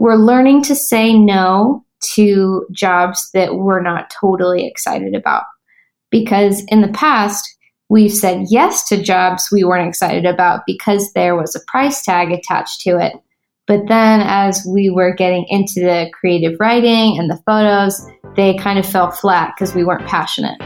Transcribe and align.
we're 0.00 0.16
learning 0.16 0.62
to 0.62 0.74
say 0.74 1.12
no 1.12 1.84
to 2.14 2.66
jobs 2.72 3.30
that 3.34 3.56
we're 3.56 3.82
not 3.82 4.10
totally 4.10 4.66
excited 4.66 5.14
about. 5.14 5.44
Because 6.10 6.64
in 6.68 6.80
the 6.80 6.88
past, 6.88 7.46
we've 7.90 8.12
said 8.12 8.46
yes 8.48 8.88
to 8.88 9.02
jobs 9.02 9.50
we 9.52 9.62
weren't 9.62 9.86
excited 9.86 10.24
about 10.24 10.62
because 10.66 11.12
there 11.12 11.36
was 11.36 11.54
a 11.54 11.60
price 11.70 12.02
tag 12.02 12.32
attached 12.32 12.80
to 12.80 12.98
it. 12.98 13.12
But 13.66 13.88
then 13.88 14.22
as 14.22 14.66
we 14.66 14.88
were 14.88 15.14
getting 15.14 15.44
into 15.48 15.80
the 15.80 16.10
creative 16.18 16.58
writing 16.58 17.18
and 17.18 17.28
the 17.28 17.40
photos, 17.46 18.04
they 18.36 18.56
kind 18.56 18.78
of 18.78 18.86
fell 18.86 19.10
flat 19.10 19.52
because 19.54 19.74
we 19.74 19.84
weren't 19.84 20.08
passionate. 20.08 20.58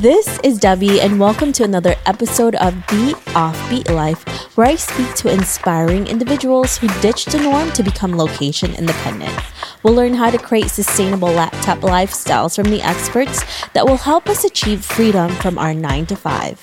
This 0.00 0.38
is 0.44 0.58
Debbie, 0.60 1.00
and 1.00 1.18
welcome 1.18 1.50
to 1.54 1.64
another 1.64 1.96
episode 2.06 2.54
of 2.54 2.72
Beat 2.86 3.16
Offbeat 3.34 3.92
Life, 3.92 4.24
where 4.56 4.68
I 4.68 4.76
speak 4.76 5.12
to 5.16 5.32
inspiring 5.32 6.06
individuals 6.06 6.78
who 6.78 6.86
ditched 7.00 7.32
the 7.32 7.40
norm 7.40 7.72
to 7.72 7.82
become 7.82 8.16
location 8.16 8.76
independent. 8.76 9.36
We'll 9.82 9.94
learn 9.94 10.14
how 10.14 10.30
to 10.30 10.38
create 10.38 10.68
sustainable 10.68 11.32
laptop 11.32 11.78
lifestyles 11.78 12.54
from 12.54 12.70
the 12.70 12.80
experts 12.80 13.42
that 13.72 13.84
will 13.84 13.96
help 13.96 14.28
us 14.28 14.44
achieve 14.44 14.84
freedom 14.84 15.32
from 15.32 15.58
our 15.58 15.74
9 15.74 16.06
to 16.06 16.14
5. 16.14 16.62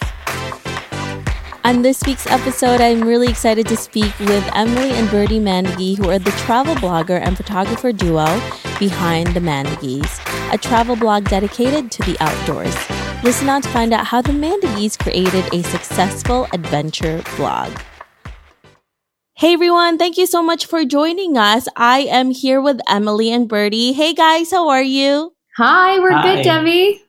On 1.65 1.81
this 1.81 2.03
week's 2.05 2.27
episode, 2.27 2.79
I'm 2.79 3.01
really 3.01 3.27
excited 3.27 3.67
to 3.67 3.75
speak 3.75 4.17
with 4.19 4.49
Emily 4.55 4.91
and 4.91 5.09
Bertie 5.09 5.41
Mandagie, 5.41 5.95
who 5.95 6.09
are 6.09 6.19
the 6.19 6.31
travel 6.31 6.75
blogger 6.75 7.19
and 7.19 7.35
photographer 7.35 7.91
duo 7.91 8.27
behind 8.79 9.27
the 9.33 9.41
Mandagies, 9.41 10.21
a 10.53 10.57
travel 10.57 10.95
blog 10.95 11.25
dedicated 11.25 11.91
to 11.91 12.03
the 12.03 12.15
outdoors. 12.21 12.94
Listen 13.25 13.49
on 13.49 13.63
to 13.63 13.69
find 13.69 13.91
out 13.91 14.05
how 14.05 14.21
the 14.21 14.31
Mandagies 14.31 14.99
created 14.99 15.51
a 15.51 15.63
successful 15.63 16.45
adventure 16.53 17.23
blog. 17.37 17.75
Hey 19.33 19.53
everyone, 19.53 19.97
thank 19.97 20.19
you 20.19 20.27
so 20.27 20.43
much 20.43 20.67
for 20.67 20.85
joining 20.85 21.35
us. 21.35 21.67
I 21.75 22.01
am 22.01 22.29
here 22.29 22.61
with 22.61 22.79
Emily 22.87 23.31
and 23.31 23.49
Bertie. 23.49 23.93
Hey 23.93 24.13
guys, 24.13 24.51
how 24.51 24.69
are 24.69 24.83
you? 24.83 25.33
Hi, 25.57 25.97
we're 25.97 26.11
Hi. 26.11 26.35
good, 26.35 26.43
Debbie. 26.43 27.01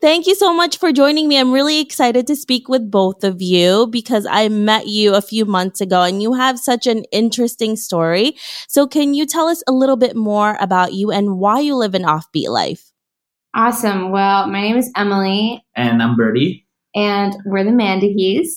Thank 0.00 0.26
you 0.26 0.34
so 0.34 0.52
much 0.52 0.76
for 0.76 0.90
joining 0.90 1.28
me. 1.28 1.38
I'm 1.38 1.52
really 1.52 1.78
excited 1.78 2.26
to 2.26 2.34
speak 2.34 2.68
with 2.68 2.90
both 2.90 3.22
of 3.22 3.40
you 3.40 3.86
because 3.86 4.26
I 4.28 4.48
met 4.48 4.88
you 4.88 5.14
a 5.14 5.22
few 5.22 5.44
months 5.44 5.80
ago 5.80 6.02
and 6.02 6.20
you 6.20 6.32
have 6.32 6.58
such 6.58 6.88
an 6.88 7.04
interesting 7.12 7.76
story. 7.76 8.34
So, 8.66 8.88
can 8.88 9.14
you 9.14 9.24
tell 9.24 9.46
us 9.46 9.62
a 9.68 9.72
little 9.72 9.96
bit 9.96 10.16
more 10.16 10.56
about 10.58 10.94
you 10.94 11.12
and 11.12 11.38
why 11.38 11.60
you 11.60 11.76
live 11.76 11.94
an 11.94 12.02
offbeat 12.02 12.48
life? 12.48 12.83
Awesome. 13.54 14.10
Well, 14.10 14.48
my 14.48 14.60
name 14.60 14.76
is 14.76 14.90
Emily. 14.96 15.64
And 15.76 16.02
I'm 16.02 16.16
Bertie. 16.16 16.66
And 16.96 17.36
we're 17.46 17.62
the 17.62 17.70
Mandagies. 17.70 18.48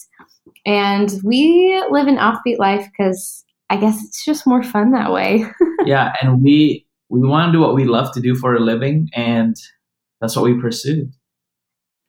And 0.66 1.12
we 1.23 1.80
live 1.92 2.08
an 2.08 2.17
offbeat 2.17 2.58
life 2.58 2.88
because 2.92 3.45
I 3.70 3.78
guess 3.78 4.03
it's 4.03 4.25
just 4.25 4.48
more 4.48 4.64
fun 4.64 4.92
that 4.94 5.12
way. 5.12 5.45
yeah, 5.86 6.14
and 6.20 6.42
we 6.42 6.88
we 7.09 7.20
want 7.20 7.50
to 7.50 7.58
do 7.58 7.62
what 7.62 7.75
we 7.75 7.86
love 7.86 8.12
to 8.14 8.22
do 8.22 8.34
for 8.34 8.56
a 8.56 8.59
living 8.59 9.08
and 9.14 9.56
that's 10.20 10.36
what 10.36 10.45
we 10.45 10.59
pursued. 10.59 11.12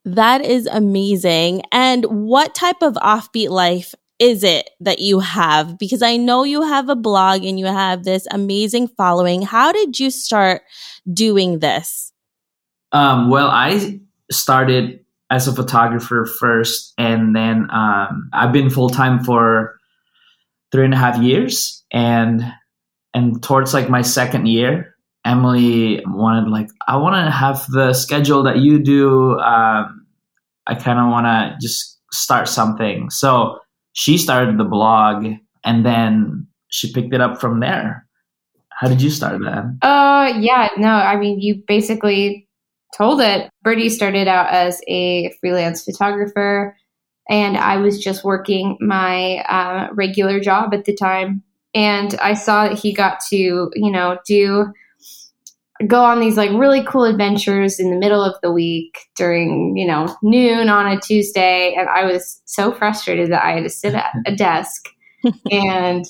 That 0.06 0.42
is 0.42 0.66
amazing. 0.66 1.62
And 1.70 2.04
what 2.06 2.54
type 2.54 2.82
of 2.82 2.94
offbeat 2.94 3.50
life 3.50 3.94
is 4.18 4.42
it 4.42 4.70
that 4.80 4.98
you 4.98 5.20
have? 5.20 5.78
Because 5.78 6.00
I 6.00 6.16
know 6.16 6.42
you 6.42 6.62
have 6.62 6.88
a 6.88 6.96
blog 6.96 7.44
and 7.44 7.60
you 7.60 7.66
have 7.66 8.04
this 8.04 8.26
amazing 8.30 8.88
following. 8.88 9.42
How 9.42 9.72
did 9.72 10.00
you 10.00 10.10
start 10.10 10.62
doing 11.12 11.58
this? 11.58 12.12
Um, 12.92 13.30
well, 13.30 13.48
I 13.48 14.00
started 14.30 15.00
as 15.30 15.46
a 15.46 15.54
photographer 15.54 16.24
first, 16.24 16.94
and 16.96 17.36
then 17.36 17.68
um, 17.70 18.30
I've 18.32 18.52
been 18.52 18.70
full 18.70 18.88
time 18.88 19.22
for 19.22 19.78
three 20.72 20.84
and 20.84 20.94
a 20.94 20.96
half 20.96 21.18
years, 21.18 21.84
and 21.92 22.42
and 23.14 23.42
towards 23.42 23.74
like 23.74 23.90
my 23.90 24.02
second 24.02 24.46
year, 24.46 24.94
Emily 25.24 26.02
wanted 26.06 26.50
like 26.50 26.68
I 26.86 26.96
want 26.96 27.14
to 27.24 27.30
have 27.30 27.66
the 27.68 27.92
schedule 27.92 28.42
that 28.44 28.58
you 28.58 28.78
do. 28.78 29.38
Um, 29.38 30.06
I 30.66 30.74
kind 30.74 30.98
of 30.98 31.10
want 31.10 31.26
to 31.26 31.56
just 31.60 31.98
start 32.12 32.48
something, 32.48 33.10
so 33.10 33.58
she 33.92 34.16
started 34.16 34.58
the 34.58 34.64
blog, 34.64 35.26
and 35.64 35.84
then 35.84 36.46
she 36.68 36.92
picked 36.92 37.12
it 37.12 37.20
up 37.20 37.40
from 37.40 37.60
there. 37.60 38.06
How 38.70 38.88
did 38.88 39.02
you 39.02 39.10
start 39.10 39.40
that? 39.40 39.64
Uh, 39.82 40.38
yeah, 40.38 40.68
no, 40.78 40.88
I 40.88 41.16
mean, 41.16 41.40
you 41.40 41.62
basically 41.66 42.47
told 42.96 43.20
it. 43.20 43.50
Bertie 43.62 43.88
started 43.88 44.28
out 44.28 44.48
as 44.50 44.80
a 44.88 45.32
freelance 45.40 45.84
photographer, 45.84 46.76
and 47.28 47.56
I 47.56 47.76
was 47.76 48.02
just 48.02 48.24
working 48.24 48.76
my 48.80 49.38
uh, 49.48 49.88
regular 49.92 50.40
job 50.40 50.72
at 50.72 50.84
the 50.84 50.94
time. 50.94 51.42
And 51.74 52.14
I 52.22 52.34
saw 52.34 52.68
that 52.68 52.78
he 52.78 52.92
got 52.94 53.20
to, 53.28 53.36
you 53.36 53.90
know, 53.90 54.18
do 54.26 54.72
go 55.86 56.02
on 56.02 56.18
these 56.18 56.36
like 56.36 56.50
really 56.50 56.82
cool 56.82 57.04
adventures 57.04 57.78
in 57.78 57.90
the 57.90 57.98
middle 57.98 58.22
of 58.22 58.34
the 58.42 58.50
week 58.50 58.98
during, 59.14 59.76
you 59.76 59.86
know, 59.86 60.12
noon 60.22 60.68
on 60.68 60.86
a 60.86 61.00
Tuesday. 61.00 61.74
And 61.78 61.88
I 61.88 62.04
was 62.04 62.40
so 62.46 62.72
frustrated 62.72 63.30
that 63.30 63.44
I 63.44 63.52
had 63.52 63.64
to 63.64 63.70
sit 63.70 63.94
at 63.94 64.12
a 64.26 64.34
desk 64.36 64.88
and 65.50 66.04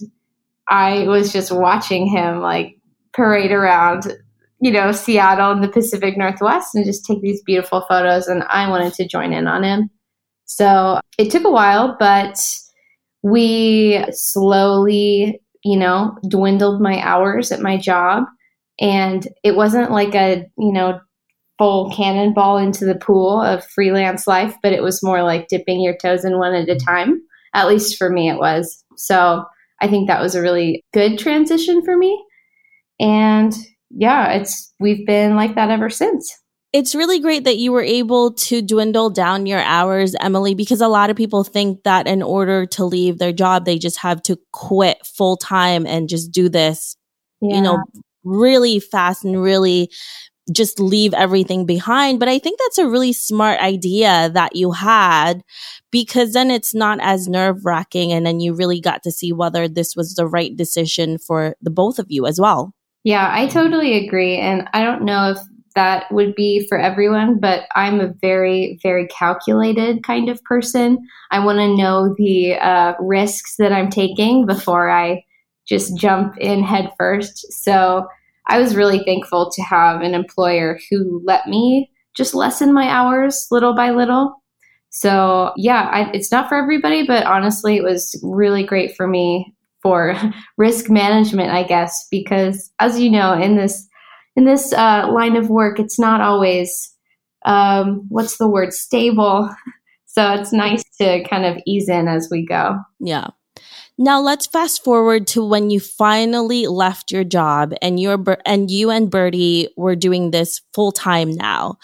I 0.69 1.05
was 1.05 1.33
just 1.33 1.51
watching 1.51 2.07
him 2.07 2.41
like 2.41 2.79
parade 3.13 3.53
around 3.53 4.17
you 4.61 4.71
know, 4.71 4.93
Seattle 4.93 5.53
and 5.53 5.63
the 5.63 5.69
Pacific 5.69 6.17
Northwest 6.17 6.75
and 6.75 6.85
just 6.85 7.05
take 7.05 7.21
these 7.21 7.43
beautiful 7.43 7.85
photos. 7.89 8.27
And 8.27 8.43
I 8.45 8.69
wanted 8.69 8.95
to 8.95 9.07
join 9.07 9.33
in 9.33 9.47
on 9.47 9.63
him. 9.63 9.91
So 10.47 11.01
it 11.19 11.31
took 11.31 11.45
a 11.45 11.51
while, 11.51 11.97
but 11.99 12.39
we 13.23 14.05
slowly, 14.11 15.41
you 15.65 15.79
know, 15.79 16.17
dwindled 16.29 16.81
my 16.81 17.01
hours 17.01 17.53
at 17.53 17.61
my 17.61 17.77
job. 17.77 18.25
And 18.81 19.27
it 19.45 19.57
wasn't 19.57 19.91
like 19.91 20.15
a, 20.15 20.47
you 20.57 20.73
know, 20.73 21.01
full 21.59 21.91
cannonball 21.91 22.57
into 22.57 22.85
the 22.85 22.95
pool 22.95 23.41
of 23.41 23.67
freelance 23.67 24.27
life, 24.27 24.55
but 24.63 24.73
it 24.73 24.83
was 24.83 25.03
more 25.03 25.23
like 25.23 25.49
dipping 25.49 25.81
your 25.81 25.97
toes 25.97 26.25
in 26.25 26.39
one 26.39 26.55
at 26.55 26.69
a 26.69 26.77
time. 26.77 27.21
At 27.55 27.67
least 27.67 27.97
for 27.97 28.09
me, 28.11 28.31
it 28.31 28.39
was. 28.39 28.85
So 28.97 29.45
I 29.81 29.89
think 29.89 30.09
that 30.09 30.23
was 30.23 30.35
a 30.35 30.43
really 30.43 30.85
good 30.93 31.19
transition 31.19 31.85
for 31.85 31.97
me. 31.97 32.25
And 33.01 33.53
yeah, 33.91 34.33
it's 34.33 34.73
we've 34.81 35.07
been 35.07 35.37
like 35.37 35.55
that 35.55 35.71
ever 35.71 35.91
since. 35.91 36.37
It's 36.73 36.95
really 36.95 37.19
great 37.19 37.45
that 37.45 37.57
you 37.57 37.73
were 37.73 37.83
able 37.83 38.35
to 38.35 38.61
dwindle 38.61 39.09
down 39.09 39.47
your 39.47 39.61
hours, 39.61 40.15
Emily, 40.21 40.55
because 40.55 40.83
a 40.83 40.89
lot 40.89 41.09
of 41.09 41.17
people 41.17 41.43
think 41.43 41.83
that 41.85 42.07
in 42.07 42.23
order 42.23 42.67
to 42.67 42.85
leave 42.85 43.19
their 43.19 43.33
job, 43.33 43.65
they 43.65 43.79
just 43.79 43.99
have 44.01 44.23
to 44.25 44.39
quit 44.53 44.99
full 45.07 45.39
time 45.39 45.87
and 45.87 46.11
just 46.11 46.31
do 46.31 46.51
this, 46.51 46.95
yeah. 47.41 47.57
you 47.57 47.63
know, 47.63 47.79
really 48.23 48.81
fast 48.81 49.25
and 49.25 49.43
really 49.43 49.91
just 50.53 50.79
leave 50.79 51.15
everything 51.15 51.65
behind. 51.65 52.21
But 52.21 52.29
I 52.29 52.39
think 52.39 52.59
that's 52.59 52.79
a 52.79 52.89
really 52.89 53.13
smart 53.15 53.61
idea 53.61 54.31
that 54.35 54.55
you 54.55 54.73
had 54.73 55.43
because 55.91 56.33
then 56.33 56.51
it's 56.51 56.75
not 56.75 56.99
as 57.01 57.29
nerve 57.29 57.65
wracking. 57.65 58.13
And 58.13 58.27
then 58.27 58.41
you 58.41 58.55
really 58.55 58.81
got 58.81 59.03
to 59.05 59.11
see 59.11 59.33
whether 59.33 59.69
this 59.69 59.97
was 59.97 60.15
the 60.15 60.27
right 60.27 60.55
decision 60.57 61.19
for 61.19 61.57
the 61.61 61.71
both 61.71 61.99
of 61.99 62.07
you 62.09 62.27
as 62.27 62.41
well. 62.41 62.75
Yeah, 63.09 63.31
I 63.33 63.47
totally 63.47 64.07
agree. 64.07 64.37
And 64.37 64.69
I 64.75 64.85
don't 64.85 65.03
know 65.03 65.31
if 65.31 65.39
that 65.75 66.13
would 66.13 66.35
be 66.35 66.67
for 66.69 66.79
everyone, 66.79 67.41
but 67.41 67.63
I'm 67.75 68.01
a 68.01 68.13
very, 68.21 68.79
very 68.83 69.07
calculated 69.07 70.03
kind 70.03 70.29
of 70.29 70.45
person. 70.45 70.99
I 71.31 71.43
want 71.43 71.59
to 71.59 71.75
know 71.75 72.15
the 72.19 72.57
uh, 72.57 72.93
risks 73.01 73.57
that 73.59 73.73
I'm 73.73 73.89
taking 73.89 74.45
before 74.45 74.91
I 74.91 75.25
just 75.67 75.97
jump 75.97 76.37
in 76.37 76.63
head 76.63 76.91
first. 76.99 77.51
So 77.51 78.07
I 78.47 78.59
was 78.61 78.77
really 78.77 79.03
thankful 79.05 79.51
to 79.53 79.63
have 79.63 80.03
an 80.03 80.13
employer 80.13 80.79
who 80.91 81.23
let 81.25 81.47
me 81.47 81.91
just 82.15 82.35
lessen 82.35 82.75
my 82.75 82.91
hours 82.91 83.47
little 83.51 83.75
by 83.75 83.91
little. 83.91 84.35
So, 84.91 85.55
yeah, 85.57 85.89
I, 85.91 86.11
it's 86.11 86.31
not 86.31 86.51
for 86.51 86.59
everybody, 86.59 87.07
but 87.07 87.25
honestly, 87.25 87.79
it 87.79 87.83
was 87.83 88.21
really 88.23 88.65
great 88.65 88.95
for 88.95 89.09
me 89.09 89.55
for 89.89 90.15
risk 90.59 90.91
management, 90.91 91.51
I 91.51 91.63
guess, 91.63 92.07
because 92.11 92.71
as 92.79 93.01
you 93.01 93.11
know, 93.11 93.33
in 93.33 93.57
this 93.57 93.89
in 94.37 94.45
this 94.45 94.73
uh, 94.73 95.11
line 95.11 95.37
of 95.37 95.49
work, 95.49 95.81
it's 95.81 95.99
not 95.99 96.21
always 96.21 96.95
um, 97.47 98.05
what's 98.09 98.37
the 98.37 98.49
word 98.49 98.73
stable. 98.73 99.51
So 100.11 100.33
it's 100.33 100.53
nice 100.55 100.83
to 101.01 101.23
kind 101.25 101.45
of 101.45 101.63
ease 101.65 101.89
in 101.89 102.09
as 102.09 102.29
we 102.29 102.45
go. 102.45 102.79
Yeah. 102.99 103.29
Now 103.99 104.21
let's 104.21 104.47
fast 104.47 104.83
forward 104.83 105.29
to 105.29 105.45
when 105.45 105.71
you 105.71 105.79
finally 105.79 106.67
left 106.67 107.13
your 107.13 107.23
job 107.23 107.75
and 107.83 108.01
your 108.01 108.19
and 108.45 108.69
you 108.69 108.91
and 108.91 109.09
Bertie 109.09 109.69
were 109.77 109.95
doing 109.95 110.33
this 110.33 110.61
full 110.73 110.91
time 110.91 111.31
now. 111.33 111.77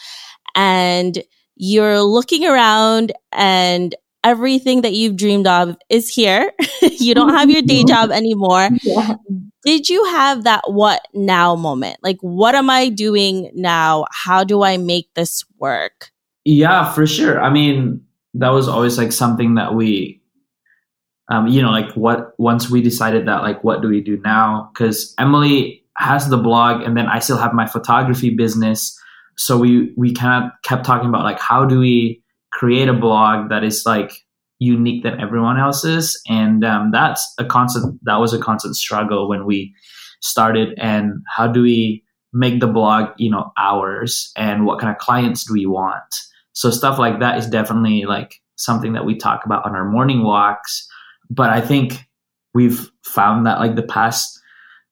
And 0.56 1.22
you're 1.54 2.00
looking 2.00 2.44
around 2.44 3.12
and 3.30 3.94
everything 4.24 4.80
that 4.82 4.94
you've 4.94 5.16
dreamed 5.16 5.46
of 5.46 5.76
is 5.88 6.08
here. 6.08 6.50
you 6.82 7.14
don't 7.14 7.34
have 7.34 7.50
your 7.50 7.62
day 7.62 7.84
job 7.84 8.10
anymore. 8.10 8.70
Yeah. 8.82 9.14
Did 9.64 9.88
you 9.88 10.04
have 10.06 10.44
that 10.44 10.62
what 10.66 11.06
now 11.14 11.54
moment? 11.54 11.98
Like, 12.02 12.18
what 12.20 12.54
am 12.54 12.68
I 12.68 12.88
doing 12.88 13.50
now? 13.54 14.06
How 14.10 14.44
do 14.44 14.62
I 14.62 14.76
make 14.76 15.12
this 15.14 15.44
work? 15.58 16.10
Yeah, 16.44 16.92
for 16.92 17.06
sure. 17.06 17.40
I 17.40 17.50
mean, 17.50 18.04
that 18.34 18.50
was 18.50 18.68
always 18.68 18.98
like 18.98 19.12
something 19.12 19.54
that 19.54 19.74
we 19.74 20.20
um, 21.28 21.48
you 21.48 21.62
know, 21.62 21.70
like 21.70 21.92
what 21.94 22.34
once 22.38 22.70
we 22.70 22.82
decided 22.82 23.26
that, 23.26 23.42
like, 23.42 23.64
what 23.64 23.80
do 23.80 23.88
we 23.88 24.02
do 24.02 24.20
now? 24.24 24.70
Because 24.72 25.14
Emily 25.18 25.82
has 25.96 26.28
the 26.28 26.36
blog, 26.36 26.82
and 26.82 26.96
then 26.96 27.06
I 27.06 27.18
still 27.18 27.38
have 27.38 27.54
my 27.54 27.66
photography 27.66 28.30
business. 28.30 28.98
So 29.36 29.56
we 29.58 29.92
we 29.96 30.12
kind 30.12 30.44
of 30.44 30.50
kept 30.62 30.84
talking 30.84 31.08
about 31.08 31.24
like 31.24 31.40
how 31.40 31.64
do 31.64 31.80
we 31.80 32.22
create 32.54 32.88
a 32.88 32.94
blog 32.94 33.50
that 33.50 33.62
is 33.62 33.82
like 33.84 34.12
unique 34.58 35.02
than 35.02 35.20
everyone 35.20 35.58
else's, 35.58 36.20
and 36.28 36.64
um, 36.64 36.90
that's 36.90 37.34
a 37.38 37.44
constant. 37.44 38.00
That 38.04 38.16
was 38.16 38.32
a 38.32 38.38
constant 38.38 38.76
struggle 38.76 39.28
when 39.28 39.44
we 39.44 39.74
started, 40.20 40.78
and 40.78 41.22
how 41.36 41.46
do 41.46 41.62
we 41.62 42.02
make 42.32 42.60
the 42.60 42.66
blog, 42.66 43.10
you 43.18 43.30
know, 43.30 43.52
ours, 43.58 44.32
and 44.36 44.64
what 44.64 44.80
kind 44.80 44.90
of 44.90 44.98
clients 44.98 45.44
do 45.44 45.52
we 45.52 45.66
want? 45.66 46.02
So 46.52 46.70
stuff 46.70 46.98
like 46.98 47.20
that 47.20 47.36
is 47.36 47.46
definitely 47.46 48.04
like 48.04 48.40
something 48.56 48.92
that 48.92 49.04
we 49.04 49.16
talk 49.16 49.44
about 49.44 49.66
on 49.66 49.74
our 49.74 49.84
morning 49.84 50.22
walks 50.22 50.88
but 51.30 51.50
I 51.50 51.60
think 51.60 52.06
we've 52.54 52.90
found 53.04 53.46
that 53.46 53.58
like 53.58 53.76
the 53.76 53.82
past 53.82 54.40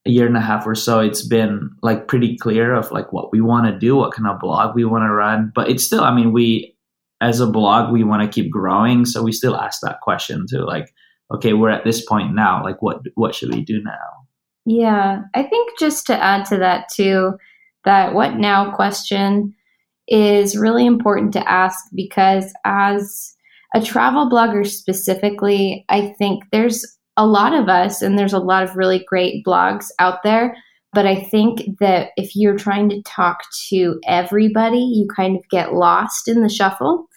a 0.06 0.11
year 0.11 0.26
and 0.26 0.37
a 0.37 0.41
half 0.41 0.67
or 0.67 0.75
so, 0.75 0.99
it's 0.99 1.26
been 1.26 1.70
like 1.82 2.09
pretty 2.09 2.37
clear 2.37 2.75
of 2.75 2.91
like 2.91 3.12
what 3.12 3.31
we 3.31 3.41
want 3.41 3.67
to 3.67 3.79
do, 3.79 3.97
what 3.97 4.12
kind 4.12 4.26
of 4.26 4.41
blog 4.41 4.75
we 4.75 4.85
want 4.85 5.03
to 5.03 5.12
run. 5.12 5.53
But 5.55 5.70
it's 5.70 5.85
still, 5.85 6.03
I 6.03 6.14
mean, 6.14 6.32
we 6.32 6.71
as 7.22 7.38
a 7.38 7.46
blog, 7.46 7.92
we 7.92 8.02
want 8.04 8.22
to 8.22 8.28
keep 8.28 8.50
growing, 8.50 9.04
so 9.04 9.22
we 9.22 9.32
still 9.32 9.56
ask 9.56 9.80
that 9.80 10.00
question 10.02 10.44
too, 10.50 10.66
like, 10.66 10.92
okay, 11.32 11.52
we're 11.52 11.70
at 11.70 11.84
this 11.84 12.04
point 12.04 12.34
now, 12.34 12.62
like 12.62 12.82
what 12.82 13.02
what 13.14 13.34
should 13.34 13.54
we 13.54 13.62
do 13.62 13.82
now? 13.82 14.26
Yeah, 14.66 15.22
I 15.32 15.44
think 15.44 15.78
just 15.78 16.06
to 16.08 16.22
add 16.22 16.44
to 16.46 16.58
that 16.58 16.88
too, 16.92 17.32
that 17.84 18.12
what 18.12 18.36
now 18.36 18.74
question 18.74 19.54
is 20.08 20.56
really 20.56 20.84
important 20.84 21.32
to 21.32 21.50
ask 21.50 21.78
because 21.94 22.52
as 22.64 23.34
a 23.75 23.80
travel 23.80 24.28
blogger 24.28 24.66
specifically, 24.66 25.84
I 25.88 26.14
think 26.18 26.44
there's 26.50 26.84
a 27.16 27.26
lot 27.26 27.54
of 27.54 27.68
us 27.68 28.02
and 28.02 28.18
there's 28.18 28.32
a 28.32 28.38
lot 28.38 28.64
of 28.64 28.76
really 28.76 29.04
great 29.08 29.44
blogs 29.44 29.86
out 29.98 30.22
there. 30.22 30.56
But 30.92 31.06
I 31.06 31.22
think 31.22 31.78
that 31.80 32.10
if 32.16 32.36
you're 32.36 32.58
trying 32.58 32.90
to 32.90 33.02
talk 33.02 33.44
to 33.70 33.98
everybody, 34.06 34.78
you 34.78 35.06
kind 35.14 35.36
of 35.36 35.42
get 35.50 35.72
lost 35.72 36.28
in 36.28 36.42
the 36.42 36.50
shuffle. 36.50 37.08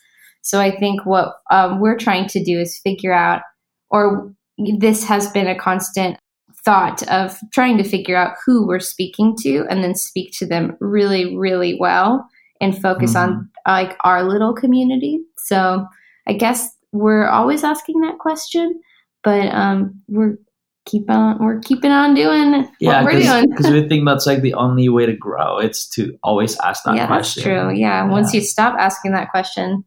So 0.46 0.62
I 0.62 0.78
think 0.78 1.08
what 1.08 1.34
um, 1.50 1.80
we're 1.80 1.98
trying 1.98 2.28
to 2.28 2.44
do 2.44 2.60
is 2.60 2.78
figure 2.78 3.12
out, 3.12 3.42
or 3.90 4.32
this 4.78 5.04
has 5.04 5.28
been 5.32 5.48
a 5.48 5.58
constant 5.58 6.18
thought 6.64 7.02
of 7.10 7.36
trying 7.52 7.80
to 7.80 7.84
figure 7.84 8.16
out 8.16 8.36
who 8.46 8.68
we're 8.68 8.80
speaking 8.80 9.36
to 9.42 9.66
and 9.72 9.84
then 9.84 9.96
speak 9.96 10.32
to 10.38 10.46
them 10.46 10.78
really, 10.80 11.36
really 11.36 11.76
well 11.80 12.30
and 12.62 12.80
focus 12.80 13.16
mm-hmm. 13.16 13.32
on 13.32 13.50
like 13.68 13.98
our 14.04 14.24
little 14.24 14.54
community. 14.54 15.20
So 15.40 15.88
I 16.28 16.34
guess 16.34 16.70
we're 16.92 17.28
always 17.28 17.64
asking 17.64 18.02
that 18.02 18.20
question, 18.20 18.80
but 19.24 19.52
um, 19.52 20.00
we're 20.08 20.38
keep 20.86 21.10
on 21.10 21.44
we're 21.44 21.60
keeping 21.62 21.90
on 21.90 22.14
doing 22.14 22.70
yeah, 22.80 23.02
what 23.02 23.16
we're 23.16 23.20
doing 23.20 23.50
because 23.50 23.72
we 23.72 23.88
think 23.88 24.06
that's 24.06 24.28
like 24.28 24.44
the 24.44 24.54
only 24.54 24.90
way 24.90 25.08
to 25.08 25.16
grow. 25.16 25.58
It's 25.58 25.90
to 25.90 26.16
always 26.22 26.56
ask 26.60 26.84
that 26.84 26.96
yeah, 26.96 27.08
question. 27.08 27.42
That's 27.42 27.62
true. 27.64 27.76
Yeah. 27.76 28.06
yeah. 28.06 28.12
Once 28.12 28.32
you 28.32 28.42
stop 28.42 28.76
asking 28.80 29.14
that 29.14 29.32
question, 29.32 29.84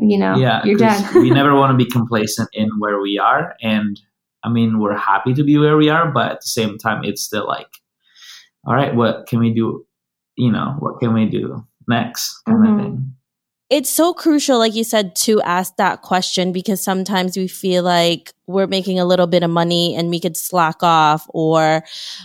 you 0.00 0.18
know, 0.18 0.36
yeah, 0.36 0.64
you're 0.64 0.78
dead. 0.78 1.14
we 1.14 1.30
never 1.30 1.54
want 1.54 1.70
to 1.70 1.84
be 1.84 1.90
complacent 1.90 2.48
in 2.52 2.68
where 2.78 3.00
we 3.00 3.18
are, 3.18 3.54
and 3.62 4.00
I 4.42 4.48
mean, 4.48 4.78
we're 4.78 4.96
happy 4.96 5.34
to 5.34 5.44
be 5.44 5.58
where 5.58 5.76
we 5.76 5.88
are, 5.88 6.10
but 6.10 6.32
at 6.32 6.40
the 6.40 6.46
same 6.46 6.78
time, 6.78 7.04
it's 7.04 7.22
still 7.22 7.46
like, 7.46 7.68
all 8.66 8.74
right, 8.74 8.94
what 8.94 9.26
can 9.26 9.38
we 9.38 9.52
do? 9.52 9.86
You 10.36 10.52
know, 10.52 10.76
what 10.78 11.00
can 11.00 11.12
we 11.12 11.26
do 11.26 11.64
next? 11.88 12.40
Kind 12.46 12.58
mm-hmm. 12.58 12.78
of 12.78 12.84
thing 12.84 12.99
it's 13.70 13.88
so 13.88 14.12
crucial, 14.12 14.58
like 14.58 14.74
you 14.74 14.82
said, 14.82 15.14
to 15.14 15.40
ask 15.42 15.76
that 15.76 16.02
question 16.02 16.50
because 16.50 16.82
sometimes 16.82 17.36
we 17.36 17.46
feel 17.46 17.84
like 17.84 18.32
we're 18.48 18.66
making 18.66 18.98
a 18.98 19.04
little 19.04 19.28
bit 19.28 19.44
of 19.44 19.50
money 19.50 19.94
and 19.94 20.10
we 20.10 20.18
could 20.18 20.36
slack 20.36 20.82
off, 20.82 21.24
or 21.28 21.84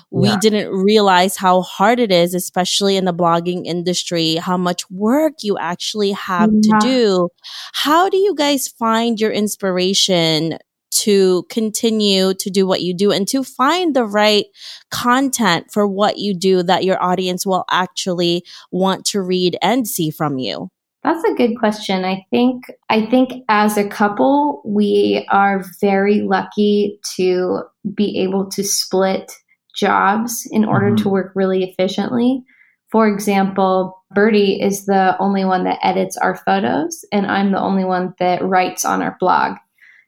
we 0.09 0.29
yeah. 0.29 0.39
didn't 0.41 0.71
realize 0.71 1.37
how 1.37 1.61
hard 1.61 1.99
it 1.99 2.11
is, 2.11 2.33
especially 2.33 2.97
in 2.97 3.05
the 3.05 3.13
blogging 3.13 3.63
industry, 3.67 4.37
how 4.37 4.57
much 4.57 4.89
work 4.89 5.33
you 5.43 5.55
actually 5.59 6.13
have 6.13 6.49
yeah. 6.51 6.79
to 6.79 6.87
do. 6.87 7.29
How 7.73 8.09
do 8.09 8.17
you 8.17 8.33
guys 8.33 8.67
find 8.67 9.19
your 9.19 9.31
inspiration 9.31 10.57
to 10.91 11.43
continue 11.49 12.33
to 12.33 12.49
do 12.49 12.65
what 12.65 12.81
you 12.81 12.95
do 12.95 13.11
and 13.11 13.27
to 13.27 13.43
find 13.43 13.95
the 13.95 14.05
right 14.05 14.45
content 14.89 15.67
for 15.71 15.87
what 15.87 16.17
you 16.17 16.33
do 16.33 16.63
that 16.63 16.85
your 16.85 17.01
audience 17.03 17.45
will 17.45 17.65
actually 17.69 18.43
want 18.71 19.05
to 19.05 19.21
read 19.21 19.57
and 19.61 19.87
see 19.87 20.09
from 20.09 20.39
you? 20.39 20.71
That's 21.05 21.23
a 21.23 21.35
good 21.35 21.59
question. 21.59 22.03
I 22.03 22.25
think 22.31 22.63
I 22.89 23.05
think 23.05 23.43
as 23.47 23.77
a 23.77 23.87
couple, 23.87 24.63
we 24.65 25.23
are 25.29 25.63
very 25.79 26.21
lucky 26.21 26.99
to 27.15 27.61
be 27.93 28.17
able 28.23 28.49
to 28.49 28.63
split 28.63 29.31
jobs 29.75 30.49
in 30.51 30.65
order 30.65 30.87
mm-hmm. 30.87 31.03
to 31.03 31.09
work 31.09 31.31
really 31.35 31.63
efficiently. 31.63 32.43
For 32.89 33.07
example, 33.07 34.03
Bertie 34.15 34.59
is 34.59 34.87
the 34.87 35.15
only 35.19 35.45
one 35.45 35.63
that 35.65 35.77
edits 35.83 36.17
our 36.17 36.37
photos, 36.37 37.05
and 37.11 37.27
I'm 37.27 37.51
the 37.51 37.61
only 37.61 37.83
one 37.83 38.15
that 38.17 38.43
writes 38.43 38.83
on 38.83 39.03
our 39.03 39.15
blog. 39.19 39.57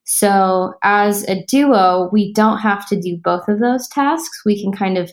So, 0.05 0.73
as 0.81 1.29
a 1.29 1.45
duo, 1.45 2.09
we 2.11 2.33
don't 2.33 2.57
have 2.57 2.87
to 2.87 2.99
do 2.99 3.17
both 3.23 3.47
of 3.47 3.59
those 3.59 3.87
tasks. 3.89 4.41
We 4.43 4.59
can 4.59 4.71
kind 4.71 4.97
of, 4.97 5.11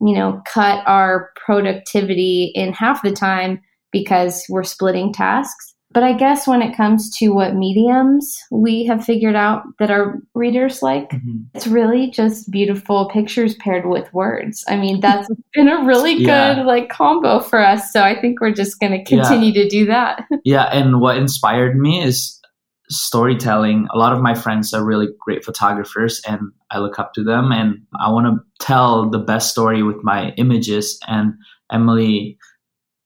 you 0.00 0.14
know, 0.16 0.42
cut 0.44 0.82
our 0.88 1.30
productivity 1.36 2.50
in 2.56 2.72
half 2.72 3.02
the 3.02 3.12
time 3.12 3.60
because 3.92 4.44
we're 4.48 4.64
splitting 4.64 5.12
tasks. 5.12 5.74
But 5.92 6.04
I 6.04 6.12
guess 6.12 6.46
when 6.46 6.62
it 6.62 6.76
comes 6.76 7.10
to 7.18 7.30
what 7.30 7.56
mediums 7.56 8.38
we 8.52 8.86
have 8.86 9.04
figured 9.04 9.34
out 9.34 9.64
that 9.80 9.90
our 9.90 10.20
readers 10.34 10.82
like, 10.82 11.10
mm-hmm. 11.10 11.38
it's 11.52 11.66
really 11.66 12.10
just 12.10 12.48
beautiful 12.48 13.08
pictures 13.08 13.56
paired 13.56 13.86
with 13.86 14.12
words. 14.14 14.64
I 14.68 14.76
mean, 14.76 15.00
that's 15.00 15.28
been 15.54 15.68
a 15.68 15.84
really 15.84 16.14
yeah. 16.14 16.54
good 16.54 16.66
like 16.66 16.90
combo 16.90 17.40
for 17.40 17.58
us. 17.58 17.92
So 17.92 18.02
I 18.02 18.20
think 18.20 18.40
we're 18.40 18.52
just 18.52 18.78
going 18.78 18.92
to 18.92 19.04
continue 19.04 19.50
yeah. 19.50 19.62
to 19.64 19.68
do 19.68 19.86
that. 19.86 20.24
yeah, 20.44 20.66
and 20.66 21.00
what 21.00 21.16
inspired 21.16 21.76
me 21.76 22.04
is 22.04 22.40
storytelling. 22.88 23.88
A 23.92 23.98
lot 23.98 24.12
of 24.12 24.20
my 24.20 24.34
friends 24.34 24.72
are 24.72 24.84
really 24.84 25.08
great 25.20 25.44
photographers 25.44 26.20
and 26.26 26.40
I 26.70 26.78
look 26.78 26.98
up 26.98 27.14
to 27.14 27.24
them 27.24 27.52
and 27.52 27.78
I 28.00 28.10
want 28.10 28.26
to 28.26 28.64
tell 28.64 29.08
the 29.08 29.18
best 29.18 29.50
story 29.50 29.82
with 29.82 29.98
my 30.02 30.30
images 30.36 30.98
and 31.06 31.34
Emily 31.72 32.36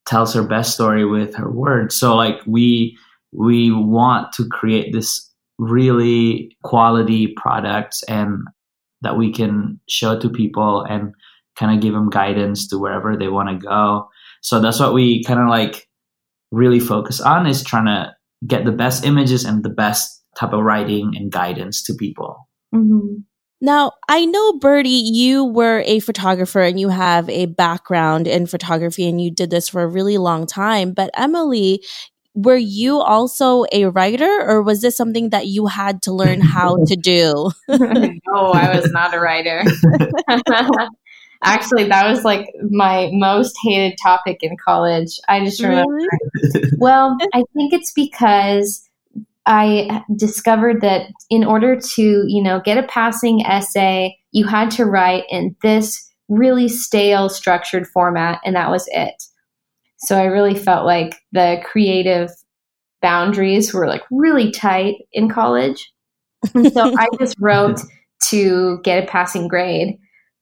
tells 0.06 0.34
her 0.34 0.42
best 0.42 0.74
story 0.74 1.04
with 1.04 1.34
her 1.34 1.50
words. 1.50 1.96
So 1.96 2.14
like 2.14 2.40
we 2.46 2.96
we 3.32 3.70
want 3.72 4.32
to 4.34 4.48
create 4.48 4.92
this 4.92 5.30
really 5.58 6.56
quality 6.62 7.34
products 7.36 8.02
and 8.04 8.42
that 9.02 9.16
we 9.16 9.32
can 9.32 9.80
show 9.88 10.18
to 10.18 10.28
people 10.28 10.82
and 10.82 11.14
kind 11.56 11.74
of 11.74 11.82
give 11.82 11.92
them 11.92 12.10
guidance 12.10 12.68
to 12.68 12.78
wherever 12.78 13.16
they 13.16 13.28
want 13.28 13.48
to 13.48 13.66
go. 13.66 14.08
So 14.40 14.60
that's 14.60 14.80
what 14.80 14.94
we 14.94 15.22
kind 15.24 15.40
of 15.40 15.48
like 15.48 15.88
really 16.50 16.80
focus 16.80 17.20
on 17.20 17.46
is 17.46 17.62
trying 17.62 17.86
to 17.86 18.14
get 18.46 18.64
the 18.64 18.72
best 18.72 19.04
images 19.04 19.44
and 19.44 19.62
the 19.62 19.70
best 19.70 20.22
type 20.36 20.52
of 20.52 20.64
writing 20.64 21.14
and 21.16 21.30
guidance 21.30 21.82
to 21.84 21.94
people. 21.94 22.48
Mm-hmm. 22.74 23.20
Now, 23.64 23.92
I 24.06 24.26
know, 24.26 24.58
Bertie, 24.58 24.90
you 24.90 25.42
were 25.42 25.82
a 25.86 25.98
photographer 26.00 26.60
and 26.60 26.78
you 26.78 26.90
have 26.90 27.30
a 27.30 27.46
background 27.46 28.28
in 28.28 28.44
photography 28.44 29.08
and 29.08 29.18
you 29.18 29.30
did 29.30 29.48
this 29.48 29.70
for 29.70 29.82
a 29.82 29.86
really 29.86 30.18
long 30.18 30.46
time. 30.46 30.92
But 30.92 31.08
Emily, 31.14 31.82
were 32.34 32.58
you 32.58 33.00
also 33.00 33.64
a 33.72 33.86
writer 33.86 34.28
or 34.46 34.60
was 34.60 34.82
this 34.82 34.98
something 34.98 35.30
that 35.30 35.46
you 35.46 35.64
had 35.64 36.02
to 36.02 36.12
learn 36.12 36.42
how 36.42 36.76
to 36.88 36.94
do? 36.94 37.52
no, 37.70 38.52
I 38.52 38.76
was 38.76 38.92
not 38.92 39.14
a 39.14 39.18
writer. 39.18 39.62
Actually, 41.42 41.88
that 41.88 42.06
was 42.06 42.22
like 42.22 42.46
my 42.70 43.08
most 43.14 43.56
hated 43.64 43.96
topic 44.02 44.40
in 44.42 44.58
college. 44.62 45.18
I 45.26 45.42
just 45.42 45.62
remember. 45.62 45.90
Really? 45.90 46.70
well, 46.76 47.16
I 47.32 47.44
think 47.54 47.72
it's 47.72 47.94
because 47.94 48.90
I 49.46 50.02
discovered 50.16 50.80
that 50.80 51.10
in 51.28 51.44
order 51.44 51.78
to, 51.78 52.02
you 52.02 52.42
know, 52.42 52.60
get 52.64 52.78
a 52.78 52.86
passing 52.86 53.44
essay, 53.44 54.16
you 54.32 54.46
had 54.46 54.70
to 54.72 54.84
write 54.84 55.24
in 55.30 55.54
this 55.62 56.00
really 56.28 56.68
stale 56.68 57.28
structured 57.28 57.86
format, 57.88 58.40
and 58.44 58.56
that 58.56 58.70
was 58.70 58.86
it. 58.88 59.14
So 59.98 60.16
I 60.16 60.24
really 60.24 60.54
felt 60.54 60.86
like 60.86 61.16
the 61.32 61.62
creative 61.64 62.30
boundaries 63.02 63.74
were 63.74 63.86
like 63.86 64.02
really 64.10 64.50
tight 64.50 64.96
in 65.12 65.28
college. 65.28 65.92
so 66.72 66.94
I 66.98 67.08
just 67.18 67.36
wrote 67.38 67.80
to 68.30 68.80
get 68.82 69.04
a 69.04 69.06
passing 69.06 69.48
grade. 69.48 69.98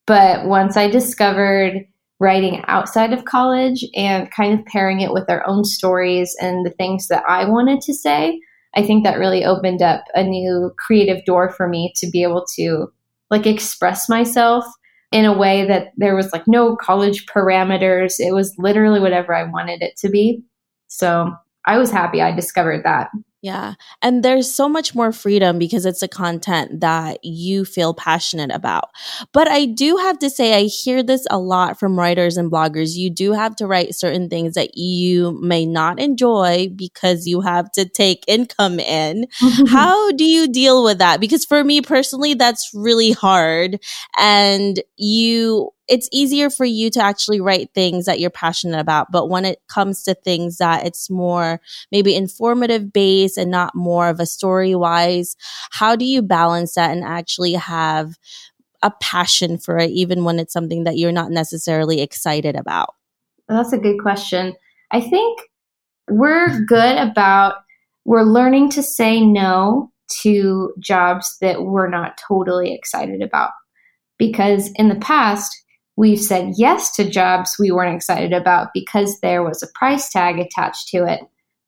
But 0.06 0.47
once 0.47 0.76
I 0.76 0.88
discovered 0.88 1.85
writing 2.21 2.62
outside 2.68 3.12
of 3.12 3.25
college 3.25 3.85
and 3.97 4.30
kind 4.30 4.59
of 4.59 4.64
pairing 4.66 5.00
it 5.00 5.12
with 5.12 5.28
our 5.28 5.47
own 5.47 5.64
stories 5.64 6.37
and 6.40 6.64
the 6.64 6.71
things 6.71 7.09
that 7.09 7.25
I 7.26 7.49
wanted 7.49 7.80
to 7.82 7.94
say, 7.94 8.38
I 8.75 8.83
think 8.83 9.05
that 9.05 9.19
really 9.19 9.45
opened 9.45 9.83
up 9.83 10.05
a 10.14 10.23
new 10.23 10.73
creative 10.79 11.25
door 11.25 11.50
for 11.50 11.69
me 11.69 11.93
to 11.97 12.09
be 12.11 12.23
able 12.23 12.45
to 12.57 12.87
like 13.31 13.47
express 13.47 14.09
myself 14.09 14.64
in 15.11 15.25
a 15.25 15.37
way 15.37 15.67
that 15.67 15.88
there 15.97 16.17
was 16.17 16.33
like 16.33 16.49
no 16.49 16.76
college 16.76 17.26
parameters. 17.26 18.14
It 18.19 18.33
was 18.33 18.55
literally 18.59 19.00
whatever 19.00 19.35
I 19.35 19.45
wanted 19.45 19.83
it 19.83 19.97
to 19.99 20.09
be. 20.09 20.43
So 20.88 21.33
I 21.67 21.79
was 21.79 21.91
happy 21.91 22.23
I 22.23 22.35
discovered 22.35 22.85
that. 22.85 23.11
Yeah. 23.43 23.75
And 24.03 24.25
there's 24.25 24.55
so 24.55 24.69
much 24.69 24.95
more 24.95 25.11
freedom 25.11 25.59
because 25.59 25.85
it's 25.85 26.01
a 26.01 26.07
content 26.07 26.79
that 26.81 27.19
you 27.25 27.65
feel 27.65 27.93
passionate 27.93 28.53
about. 28.53 28.91
But 29.33 29.49
I 29.49 29.67
do 29.67 29.97
have 29.97 30.21
to 30.21 30.31
say, 30.31 30.55
I 30.55 30.63
hear 30.63 31.03
this 31.03 31.27
a 31.29 31.39
lot 31.41 31.77
from 31.77 31.99
writers 31.99 32.37
and 32.37 32.53
bloggers. 32.53 32.95
You 32.95 33.11
do 33.11 33.33
have 33.33 33.57
to 33.57 33.67
write 33.67 33.97
certain 33.97 34.29
things 34.29 34.55
that 34.55 34.79
you 34.79 35.33
may 35.43 35.67
not 35.67 35.99
enjoy 35.99 36.69
because 36.77 37.27
you 37.27 37.41
have 37.41 37.73
to 37.73 37.85
take 37.85 38.23
income 38.29 38.79
in. 38.79 39.27
How 39.69 40.13
do 40.13 40.25
you 40.25 40.47
deal 40.47 40.85
with 40.85 40.99
that? 40.99 41.19
Because 41.19 41.45
for 41.45 41.65
me 41.65 41.81
personally, 41.83 42.35
that's 42.35 42.71
really 42.73 43.11
hard. 43.11 43.83
And 44.17 44.81
you, 44.97 45.71
it's 45.89 46.09
easier 46.12 46.49
for 46.49 46.65
you 46.65 46.91
to 46.91 47.03
actually 47.03 47.41
write 47.41 47.71
things 47.75 48.05
that 48.07 48.21
you're 48.21 48.31
passionate 48.31 48.79
about. 48.79 49.11
But 49.11 49.29
when 49.29 49.45
it 49.45 49.61
comes 49.69 50.03
to 50.05 50.15
things 50.15 50.59
that 50.59 50.87
it's 50.87 51.11
more 51.11 51.61
maybe 51.91 52.15
informative 52.15 52.93
based 52.93 53.37
and 53.37 53.51
not 53.51 53.75
more 53.75 54.09
of 54.09 54.21
a 54.21 54.27
story 54.27 54.75
wise, 54.75 55.37
how 55.71 55.97
do 55.97 56.05
you 56.05 56.23
balance 56.23 56.75
that 56.75 56.93
and 56.93 57.05
actually 57.05 57.55
have 57.55 58.17
a 58.83 58.93
passion 59.01 59.59
for 59.59 59.79
it, 59.79 59.91
even 59.91 60.25
when 60.25 60.39
it's 60.39 60.53
something 60.53 60.85
that 60.85 60.99
you're 60.99 61.12
not 61.12 61.31
necessarily 61.31 62.01
excited 62.01 62.57
about? 62.57 62.95
That's 63.49 63.73
a 63.73 63.79
good 63.79 64.01
question. 64.01 64.55
I 64.91 65.01
think 65.01 65.41
we're 66.09 66.65
good 66.65 66.97
about, 66.97 67.57
we're 68.05 68.23
learning 68.23 68.71
to 68.71 68.83
say 68.83 69.21
no 69.21 69.91
to 70.23 70.73
jobs 70.79 71.37
that 71.41 71.62
we're 71.62 71.89
not 71.89 72.19
totally 72.29 72.75
excited 72.75 73.23
about. 73.23 73.51
Because 74.19 74.71
in 74.77 74.89
the 74.89 74.97
past, 74.97 75.57
we've 75.97 76.21
said 76.21 76.55
yes 76.57 76.95
to 76.97 77.09
jobs 77.09 77.57
we 77.59 77.71
weren't 77.71 77.95
excited 77.95 78.33
about 78.33 78.69
because 78.73 79.21
there 79.21 79.43
was 79.43 79.63
a 79.63 79.73
price 79.75 80.11
tag 80.11 80.39
attached 80.39 80.89
to 80.89 81.05
it. 81.05 81.21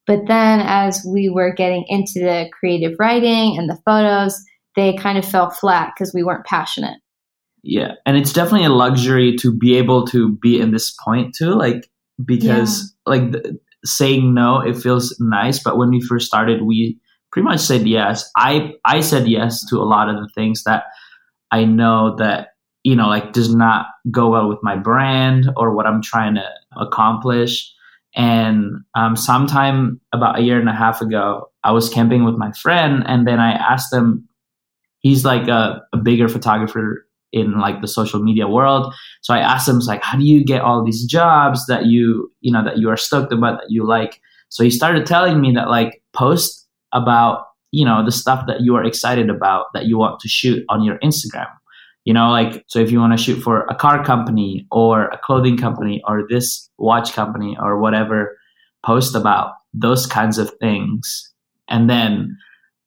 But 0.06 0.26
then 0.26 0.60
as 0.60 1.06
we 1.06 1.28
were 1.28 1.52
getting 1.54 1.84
into 1.88 2.20
the 2.20 2.48
creative 2.58 2.96
writing 2.98 3.56
and 3.58 3.68
the 3.68 3.78
photos, 3.84 4.38
they 4.76 4.94
kind 4.94 5.18
of 5.18 5.24
fell 5.24 5.50
flat 5.50 5.92
because 5.94 6.12
we 6.12 6.22
weren't 6.22 6.46
passionate. 6.46 6.98
Yeah. 7.62 7.92
And 8.04 8.16
it's 8.16 8.32
definitely 8.32 8.66
a 8.66 8.70
luxury 8.70 9.36
to 9.36 9.56
be 9.56 9.76
able 9.76 10.06
to 10.08 10.36
be 10.36 10.60
in 10.60 10.72
this 10.72 10.94
point 11.02 11.34
too. 11.34 11.54
Like, 11.54 11.88
because 12.22 12.94
yeah. 13.06 13.10
like 13.10 13.32
the, 13.32 13.58
saying 13.84 14.34
no, 14.34 14.60
it 14.60 14.76
feels 14.76 15.16
nice. 15.18 15.62
But 15.62 15.78
when 15.78 15.88
we 15.88 16.02
first 16.02 16.26
started, 16.26 16.62
we 16.62 16.98
pretty 17.32 17.44
much 17.44 17.60
said 17.60 17.88
yes. 17.88 18.30
I, 18.36 18.74
I 18.84 19.00
said 19.00 19.26
yes 19.26 19.64
to 19.70 19.76
a 19.76 19.84
lot 19.84 20.10
of 20.10 20.16
the 20.16 20.28
things 20.34 20.64
that 20.64 20.84
I 21.50 21.64
know 21.64 22.16
that 22.16 22.48
you 22.84 22.94
know, 22.94 23.08
like 23.08 23.32
does 23.32 23.52
not 23.52 23.86
go 24.10 24.30
well 24.30 24.48
with 24.48 24.60
my 24.62 24.76
brand 24.76 25.50
or 25.56 25.74
what 25.74 25.86
I'm 25.86 26.02
trying 26.02 26.36
to 26.36 26.48
accomplish. 26.76 27.72
And 28.14 28.84
um, 28.94 29.16
sometime 29.16 30.00
about 30.12 30.38
a 30.38 30.42
year 30.42 30.60
and 30.60 30.68
a 30.68 30.74
half 30.74 31.00
ago, 31.00 31.50
I 31.64 31.72
was 31.72 31.88
camping 31.88 32.24
with 32.24 32.36
my 32.36 32.52
friend, 32.52 33.02
and 33.06 33.26
then 33.26 33.40
I 33.40 33.52
asked 33.52 33.92
him. 33.92 34.28
He's 35.00 35.24
like 35.24 35.48
a, 35.48 35.82
a 35.92 35.98
bigger 35.98 36.28
photographer 36.28 37.06
in 37.32 37.58
like 37.58 37.80
the 37.80 37.88
social 37.88 38.22
media 38.22 38.46
world. 38.46 38.94
So 39.20 39.34
I 39.34 39.40
asked 39.40 39.68
him, 39.68 39.78
like, 39.80 40.02
how 40.02 40.16
do 40.16 40.24
you 40.24 40.44
get 40.44 40.62
all 40.62 40.84
these 40.84 41.04
jobs 41.04 41.66
that 41.66 41.86
you, 41.86 42.32
you 42.40 42.52
know, 42.52 42.64
that 42.64 42.78
you 42.78 42.88
are 42.88 42.96
stoked 42.96 43.32
about, 43.32 43.60
that 43.60 43.70
you 43.70 43.84
like? 43.86 44.20
So 44.48 44.62
he 44.62 44.70
started 44.70 45.04
telling 45.04 45.40
me 45.40 45.52
that 45.56 45.68
like 45.68 46.02
post 46.12 46.66
about, 46.92 47.44
you 47.72 47.84
know, 47.84 48.04
the 48.04 48.12
stuff 48.12 48.46
that 48.46 48.60
you 48.60 48.76
are 48.76 48.84
excited 48.84 49.28
about 49.28 49.66
that 49.74 49.86
you 49.86 49.98
want 49.98 50.20
to 50.20 50.28
shoot 50.28 50.64
on 50.68 50.84
your 50.84 50.98
Instagram 51.00 51.48
you 52.04 52.12
know 52.12 52.30
like 52.30 52.64
so 52.68 52.78
if 52.78 52.90
you 52.90 53.00
want 53.00 53.16
to 53.16 53.22
shoot 53.22 53.40
for 53.40 53.62
a 53.66 53.74
car 53.74 54.04
company 54.04 54.66
or 54.70 55.06
a 55.06 55.18
clothing 55.18 55.56
company 55.56 56.02
or 56.06 56.26
this 56.28 56.68
watch 56.78 57.12
company 57.12 57.56
or 57.60 57.78
whatever 57.78 58.36
post 58.84 59.14
about 59.14 59.54
those 59.72 60.06
kinds 60.06 60.38
of 60.38 60.50
things 60.60 61.32
and 61.68 61.88
then 61.88 62.36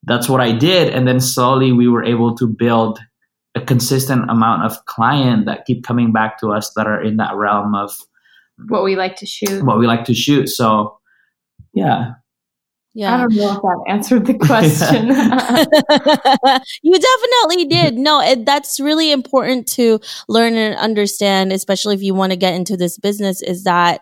that's 0.04 0.30
what 0.30 0.42
i 0.42 0.52
did 0.52 0.94
and 0.94 1.08
then 1.08 1.20
slowly 1.20 1.72
we 1.72 1.88
were 1.88 2.04
able 2.04 2.36
to 2.36 2.48
build 2.48 3.00
a 3.56 3.62
consistent 3.62 4.30
amount 4.30 4.64
of 4.64 4.86
client 4.86 5.46
that 5.46 5.66
keep 5.66 5.84
coming 5.84 6.14
back 6.14 6.40
to 6.40 6.52
us 6.52 6.72
that 6.76 6.88
are 6.88 7.02
in 7.02 7.18
that 7.18 7.36
realm 7.36 7.74
of 7.74 7.92
what 8.68 8.84
we 8.84 8.96
like 8.96 9.16
to 9.16 9.26
shoot. 9.26 9.64
what 9.64 9.78
we 9.78 9.88
like 9.88 10.06
to 10.06 10.14
shoot. 10.14 10.48
So 10.48 10.98
yeah 11.74 12.14
yeah. 12.98 13.14
I 13.14 13.18
don't 13.18 13.36
know 13.36 13.54
if 13.54 13.62
that 13.62 13.84
answered 13.88 14.26
the 14.26 14.34
question. 14.40 15.10
you 16.82 17.00
definitely 17.00 17.66
did. 17.66 17.96
No, 17.96 18.22
it, 18.22 18.44
that's 18.44 18.80
really 18.80 19.12
important 19.12 19.68
to 19.74 20.00
learn 20.28 20.56
and 20.56 20.76
understand, 20.76 21.54
especially 21.54 21.94
if 21.94 22.02
you 22.02 22.16
want 22.16 22.32
to 22.32 22.38
get 22.38 22.56
into 22.56 22.76
this 22.76 22.98
business, 22.98 23.44
is 23.44 23.66
that 23.66 24.02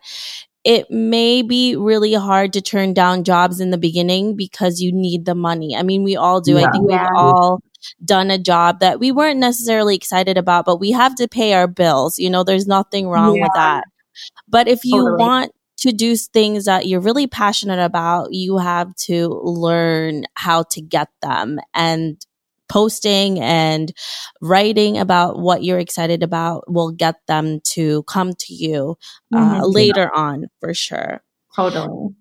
it 0.64 0.90
may 0.90 1.42
be 1.42 1.76
really 1.76 2.14
hard 2.14 2.54
to 2.54 2.62
turn 2.62 2.94
down 2.94 3.26
jobs 3.26 3.60
in 3.60 3.72
the 3.72 3.78
beginning 3.78 4.38
because 4.38 4.80
you 4.80 4.94
need 4.94 5.26
the 5.26 5.36
money. 5.36 5.76
I 5.76 5.84
mean, 5.84 6.04
we 6.04 6.16
all 6.16 6.40
do. 6.40 6.54
Yeah. 6.54 6.68
I 6.68 6.72
think 6.72 6.88
we've 6.88 7.00
all 7.18 7.60
done 8.06 8.32
a 8.32 8.38
job 8.38 8.80
that 8.80 9.02
we 9.02 9.12
weren't 9.12 9.42
necessarily 9.42 9.98
excited 9.98 10.38
about, 10.38 10.64
but 10.64 10.80
we 10.80 10.92
have 10.92 11.16
to 11.16 11.28
pay 11.28 11.54
our 11.54 11.68
bills. 11.68 12.18
You 12.18 12.30
know, 12.30 12.46
there's 12.46 12.66
nothing 12.66 13.10
wrong 13.10 13.36
yeah. 13.36 13.44
with 13.44 13.52
that. 13.56 13.84
But 14.48 14.70
if 14.70 14.86
you 14.86 15.02
totally. 15.02 15.20
want 15.20 15.52
to 15.86 15.94
do 15.94 16.16
things 16.16 16.66
that 16.66 16.88
you're 16.88 17.00
really 17.00 17.28
passionate 17.28 17.84
about, 17.84 18.34
you 18.34 18.58
have 18.58 18.96
to 18.96 19.28
learn 19.44 20.26
how 20.34 20.64
to 20.72 20.82
get 20.82 21.10
them 21.22 21.60
and 21.76 22.18
posting 22.68 23.40
and 23.40 23.94
writing 24.42 24.98
about 24.98 25.38
what 25.40 25.64
you're 25.64 25.78
excited 25.78 26.24
about 26.24 26.64
will 26.68 26.90
get 26.90 27.16
them 27.28 27.60
to 27.64 28.02
come 28.04 28.34
to 28.34 28.54
you 28.54 28.98
uh, 29.34 29.38
mm-hmm. 29.38 29.62
later 29.66 30.14
on 30.16 30.48
for 30.60 30.74
sure. 30.74 31.22
Totally. 31.56 32.16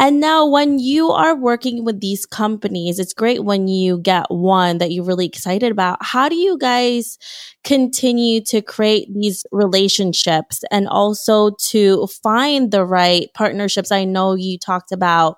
And 0.00 0.20
now, 0.20 0.46
when 0.46 0.78
you 0.78 1.10
are 1.10 1.34
working 1.34 1.84
with 1.84 2.00
these 2.00 2.24
companies, 2.24 3.00
it's 3.00 3.12
great 3.12 3.42
when 3.44 3.66
you 3.66 3.98
get 3.98 4.26
one 4.30 4.78
that 4.78 4.92
you're 4.92 5.04
really 5.04 5.26
excited 5.26 5.72
about. 5.72 5.98
How 6.00 6.28
do 6.28 6.36
you 6.36 6.56
guys 6.56 7.18
continue 7.64 8.40
to 8.42 8.62
create 8.62 9.08
these 9.12 9.44
relationships 9.50 10.62
and 10.70 10.86
also 10.86 11.50
to 11.70 12.06
find 12.22 12.70
the 12.70 12.84
right 12.84 13.26
partnerships? 13.34 13.90
I 13.90 14.04
know 14.04 14.34
you 14.34 14.56
talked 14.56 14.92
about 14.92 15.36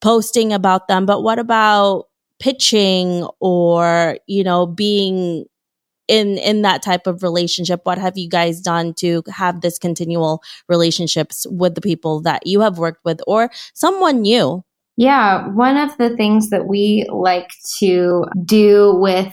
posting 0.00 0.52
about 0.52 0.88
them, 0.88 1.06
but 1.06 1.22
what 1.22 1.38
about 1.38 2.06
pitching 2.40 3.26
or, 3.40 4.18
you 4.26 4.44
know, 4.44 4.66
being 4.66 5.44
in 6.08 6.38
in 6.38 6.62
that 6.62 6.82
type 6.82 7.06
of 7.06 7.22
relationship 7.22 7.80
what 7.84 7.98
have 7.98 8.16
you 8.16 8.28
guys 8.28 8.60
done 8.60 8.94
to 8.94 9.22
have 9.28 9.60
this 9.60 9.78
continual 9.78 10.42
relationships 10.68 11.46
with 11.50 11.74
the 11.74 11.80
people 11.80 12.20
that 12.22 12.46
you 12.46 12.60
have 12.60 12.78
worked 12.78 13.04
with 13.04 13.20
or 13.26 13.50
someone 13.74 14.22
new? 14.22 14.64
Yeah 14.96 15.48
one 15.48 15.76
of 15.76 15.96
the 15.98 16.16
things 16.16 16.50
that 16.50 16.66
we 16.66 17.06
like 17.10 17.50
to 17.78 18.24
do 18.44 18.94
with 18.96 19.32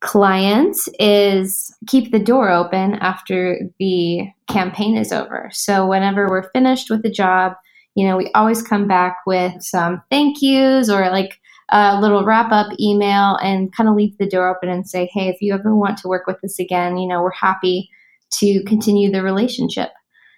clients 0.00 0.88
is 1.00 1.74
keep 1.88 2.12
the 2.12 2.20
door 2.20 2.50
open 2.50 2.94
after 2.96 3.58
the 3.80 4.28
campaign 4.48 4.96
is 4.96 5.12
over. 5.12 5.50
So 5.52 5.88
whenever 5.88 6.28
we're 6.28 6.50
finished 6.50 6.88
with 6.90 7.02
the 7.02 7.10
job 7.10 7.54
you 7.94 8.06
know 8.06 8.16
we 8.16 8.30
always 8.32 8.62
come 8.62 8.86
back 8.86 9.18
with 9.26 9.60
some 9.60 10.00
thank 10.08 10.40
yous 10.40 10.88
or 10.88 11.10
like 11.10 11.40
a 11.70 12.00
little 12.00 12.24
wrap 12.24 12.50
up 12.52 12.68
email 12.80 13.36
and 13.36 13.74
kind 13.74 13.88
of 13.88 13.94
leave 13.94 14.16
the 14.18 14.28
door 14.28 14.48
open 14.48 14.68
and 14.68 14.88
say, 14.88 15.10
hey, 15.12 15.28
if 15.28 15.40
you 15.40 15.54
ever 15.54 15.74
want 15.74 15.98
to 15.98 16.08
work 16.08 16.26
with 16.26 16.42
us 16.44 16.58
again, 16.58 16.96
you 16.96 17.06
know, 17.06 17.22
we're 17.22 17.30
happy 17.30 17.90
to 18.30 18.62
continue 18.64 19.10
the 19.10 19.22
relationship. 19.22 19.90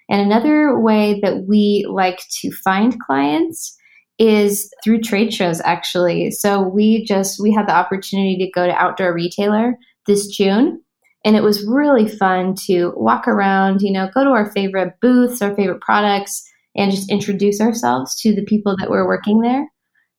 And 0.08 0.20
another 0.20 0.78
way 0.78 1.20
that 1.22 1.44
we 1.48 1.86
like 1.88 2.20
to 2.40 2.50
find 2.50 2.98
clients 3.00 3.76
is 4.18 4.72
through 4.84 5.00
trade 5.00 5.32
shows 5.32 5.60
actually. 5.62 6.30
So 6.30 6.60
we 6.60 7.04
just 7.04 7.40
we 7.40 7.52
had 7.52 7.66
the 7.66 7.74
opportunity 7.74 8.36
to 8.38 8.50
go 8.50 8.66
to 8.66 8.72
Outdoor 8.72 9.14
Retailer 9.14 9.76
this 10.06 10.26
June 10.26 10.82
and 11.24 11.36
it 11.36 11.42
was 11.42 11.66
really 11.66 12.08
fun 12.08 12.54
to 12.66 12.92
walk 12.96 13.28
around, 13.28 13.82
you 13.82 13.92
know, 13.92 14.08
go 14.12 14.24
to 14.24 14.30
our 14.30 14.50
favorite 14.52 14.94
booths, 15.00 15.42
our 15.42 15.54
favorite 15.54 15.80
products 15.80 16.46
and 16.76 16.90
just 16.90 17.10
introduce 17.10 17.60
ourselves 17.60 18.18
to 18.20 18.34
the 18.34 18.44
people 18.44 18.76
that 18.78 18.90
were 18.90 19.06
working 19.06 19.40
there. 19.40 19.66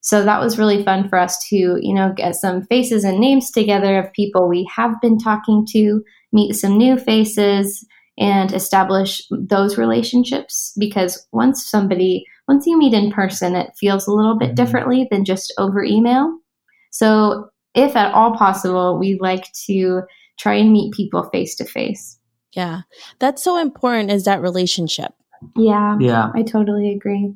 So 0.01 0.23
that 0.25 0.41
was 0.41 0.57
really 0.57 0.83
fun 0.83 1.07
for 1.07 1.17
us 1.17 1.37
to, 1.49 1.55
you 1.55 1.93
know, 1.93 2.11
get 2.15 2.35
some 2.35 2.63
faces 2.63 3.03
and 3.03 3.19
names 3.19 3.51
together 3.51 3.99
of 3.99 4.11
people 4.13 4.47
we 4.47 4.67
have 4.75 4.99
been 4.99 5.19
talking 5.19 5.65
to, 5.71 6.03
meet 6.33 6.53
some 6.53 6.75
new 6.77 6.97
faces, 6.97 7.85
and 8.17 8.51
establish 8.51 9.21
those 9.29 9.77
relationships. 9.77 10.73
Because 10.77 11.27
once 11.31 11.69
somebody, 11.69 12.25
once 12.47 12.65
you 12.65 12.77
meet 12.77 12.95
in 12.95 13.11
person, 13.11 13.55
it 13.55 13.71
feels 13.79 14.07
a 14.07 14.11
little 14.11 14.37
bit 14.37 14.49
mm-hmm. 14.49 14.55
differently 14.55 15.07
than 15.11 15.23
just 15.23 15.53
over 15.59 15.83
email. 15.83 16.35
So, 16.89 17.49
if 17.73 17.95
at 17.95 18.13
all 18.13 18.35
possible, 18.35 18.97
we 18.99 19.17
like 19.21 19.49
to 19.67 20.01
try 20.37 20.55
and 20.55 20.73
meet 20.73 20.93
people 20.93 21.29
face 21.29 21.55
to 21.55 21.65
face. 21.65 22.17
Yeah, 22.53 22.81
that's 23.19 23.43
so 23.43 23.57
important 23.57 24.11
is 24.11 24.25
that 24.25 24.41
relationship. 24.41 25.13
Yeah, 25.55 25.97
yeah, 25.99 26.31
I 26.35 26.41
totally 26.41 26.91
agree. 26.91 27.33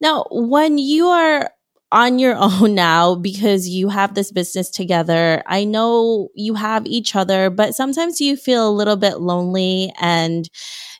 Now, 0.00 0.26
when 0.30 0.78
you 0.78 1.08
are 1.08 1.50
on 1.94 2.18
your 2.18 2.34
own 2.38 2.74
now 2.74 3.14
because 3.14 3.68
you 3.68 3.88
have 3.88 4.14
this 4.14 4.30
business 4.30 4.68
together. 4.68 5.42
I 5.46 5.64
know 5.64 6.28
you 6.34 6.54
have 6.54 6.84
each 6.86 7.16
other, 7.16 7.48
but 7.48 7.74
sometimes 7.74 8.20
you 8.20 8.36
feel 8.36 8.68
a 8.68 8.72
little 8.72 8.96
bit 8.96 9.20
lonely 9.20 9.92
and 10.00 10.48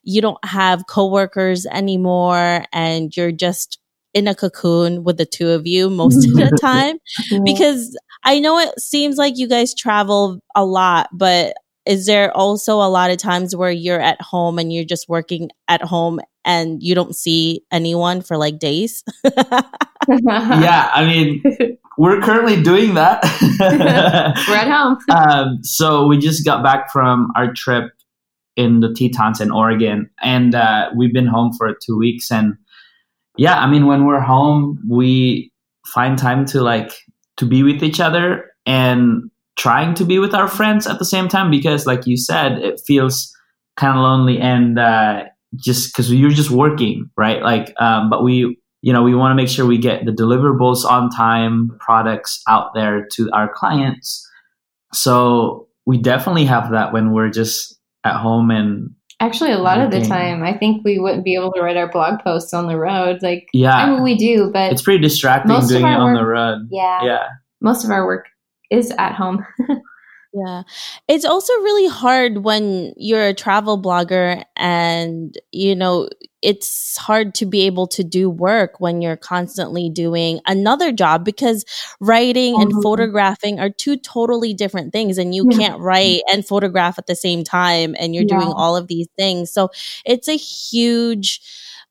you 0.02 0.22
don't 0.22 0.42
have 0.44 0.86
coworkers 0.86 1.66
anymore 1.66 2.64
and 2.72 3.14
you're 3.16 3.32
just 3.32 3.78
in 4.14 4.28
a 4.28 4.34
cocoon 4.34 5.02
with 5.02 5.16
the 5.16 5.26
two 5.26 5.50
of 5.50 5.66
you 5.66 5.90
most 5.90 6.24
of 6.24 6.34
the 6.34 6.56
time? 6.60 6.98
Because 7.44 7.98
I 8.22 8.38
know 8.38 8.58
it 8.58 8.78
seems 8.78 9.16
like 9.16 9.36
you 9.36 9.48
guys 9.48 9.74
travel 9.74 10.38
a 10.54 10.64
lot, 10.64 11.08
but 11.12 11.54
is 11.84 12.06
there 12.06 12.34
also 12.34 12.76
a 12.76 12.88
lot 12.88 13.10
of 13.10 13.18
times 13.18 13.56
where 13.56 13.72
you're 13.72 14.00
at 14.00 14.20
home 14.22 14.58
and 14.58 14.72
you're 14.72 14.84
just 14.84 15.08
working 15.08 15.50
at 15.68 15.82
home 15.82 16.20
and 16.44 16.82
you 16.82 16.94
don't 16.94 17.16
see 17.16 17.62
anyone 17.70 18.20
for 18.22 18.36
like 18.36 18.58
days? 18.58 19.02
yeah, 19.24 20.90
I 20.92 21.04
mean, 21.04 21.42
we're 21.98 22.20
currently 22.20 22.62
doing 22.62 22.94
that. 22.94 23.22
we're 24.48 24.56
at 24.56 24.68
home. 24.68 24.98
um, 25.10 25.58
so 25.62 26.06
we 26.06 26.18
just 26.18 26.44
got 26.44 26.62
back 26.62 26.90
from 26.92 27.30
our 27.36 27.52
trip 27.52 27.92
in 28.56 28.80
the 28.80 28.92
Tetons 28.92 29.40
in 29.40 29.50
Oregon, 29.50 30.10
and 30.22 30.54
uh, 30.54 30.90
we've 30.96 31.12
been 31.12 31.26
home 31.26 31.52
for 31.52 31.74
two 31.74 31.96
weeks. 31.96 32.30
And 32.30 32.54
yeah, 33.36 33.58
I 33.58 33.68
mean, 33.68 33.86
when 33.86 34.06
we're 34.06 34.20
home, 34.20 34.80
we 34.88 35.50
find 35.86 36.18
time 36.18 36.44
to 36.46 36.62
like 36.62 36.92
to 37.36 37.46
be 37.46 37.62
with 37.62 37.82
each 37.82 38.00
other 38.00 38.50
and 38.66 39.30
trying 39.56 39.94
to 39.94 40.04
be 40.04 40.18
with 40.18 40.34
our 40.34 40.48
friends 40.48 40.86
at 40.86 40.98
the 40.98 41.04
same 41.04 41.28
time 41.28 41.50
because, 41.50 41.86
like 41.86 42.06
you 42.06 42.16
said, 42.16 42.58
it 42.58 42.80
feels 42.86 43.34
kind 43.76 43.96
of 43.96 44.02
lonely 44.02 44.38
and 44.38 44.78
uh, 44.78 45.24
just 45.56 45.92
because 45.92 46.12
you're 46.12 46.30
just 46.30 46.50
working, 46.50 47.10
right? 47.16 47.42
Like, 47.42 47.74
um, 47.80 48.10
but 48.10 48.22
we 48.22 48.58
you 48.82 48.92
know 48.92 49.02
we 49.02 49.14
want 49.14 49.32
to 49.32 49.34
make 49.34 49.48
sure 49.48 49.66
we 49.66 49.78
get 49.78 50.04
the 50.04 50.12
deliverables 50.12 50.84
on 50.84 51.10
time 51.10 51.70
products 51.80 52.42
out 52.48 52.74
there 52.74 53.06
to 53.12 53.30
our 53.32 53.52
clients. 53.52 54.28
So 54.92 55.68
we 55.86 55.98
definitely 55.98 56.44
have 56.44 56.70
that 56.70 56.92
when 56.92 57.12
we're 57.12 57.30
just 57.30 57.78
at 58.04 58.16
home 58.16 58.50
and 58.50 58.90
actually 59.20 59.52
a 59.52 59.58
lot 59.58 59.80
of 59.80 59.90
the 59.90 60.04
time 60.04 60.42
i 60.42 60.52
think 60.52 60.84
we 60.84 60.98
wouldn't 60.98 61.24
be 61.24 61.34
able 61.34 61.52
to 61.52 61.62
write 61.62 61.76
our 61.76 61.90
blog 61.90 62.20
posts 62.20 62.52
on 62.52 62.66
the 62.66 62.76
road. 62.76 63.22
Like 63.22 63.48
yeah. 63.52 63.76
i 63.76 63.90
mean 63.90 64.02
we 64.02 64.16
do 64.16 64.50
but 64.52 64.72
it's 64.72 64.82
pretty 64.82 65.00
distracting 65.00 65.58
doing 65.66 65.84
it 65.84 65.88
on 65.88 66.12
work, 66.12 66.20
the 66.20 66.26
road. 66.26 66.68
Yeah. 66.70 67.04
Yeah. 67.04 67.28
Most 67.60 67.84
of 67.84 67.90
our 67.90 68.04
work 68.04 68.26
is 68.70 68.90
at 68.98 69.14
home 69.14 69.44
Yeah. 70.34 70.64
It's 71.06 71.24
also 71.24 71.52
really 71.54 71.86
hard 71.86 72.38
when 72.38 72.92
you're 72.96 73.28
a 73.28 73.34
travel 73.34 73.80
blogger 73.80 74.42
and, 74.56 75.38
you 75.52 75.76
know, 75.76 76.08
it's 76.42 76.96
hard 76.96 77.34
to 77.36 77.46
be 77.46 77.62
able 77.62 77.86
to 77.86 78.02
do 78.02 78.28
work 78.28 78.80
when 78.80 79.00
you're 79.00 79.16
constantly 79.16 79.88
doing 79.88 80.40
another 80.46 80.90
job 80.90 81.24
because 81.24 81.64
writing 82.00 82.60
and 82.60 82.70
mm-hmm. 82.72 82.82
photographing 82.82 83.60
are 83.60 83.70
two 83.70 83.96
totally 83.96 84.52
different 84.52 84.92
things 84.92 85.18
and 85.18 85.34
you 85.34 85.46
yeah. 85.50 85.56
can't 85.56 85.80
write 85.80 86.20
and 86.32 86.44
photograph 86.44 86.98
at 86.98 87.06
the 87.06 87.16
same 87.16 87.44
time 87.44 87.94
and 87.98 88.14
you're 88.14 88.24
yeah. 88.28 88.38
doing 88.38 88.52
all 88.52 88.76
of 88.76 88.88
these 88.88 89.08
things. 89.16 89.52
So 89.52 89.70
it's 90.04 90.28
a 90.28 90.36
huge 90.36 91.40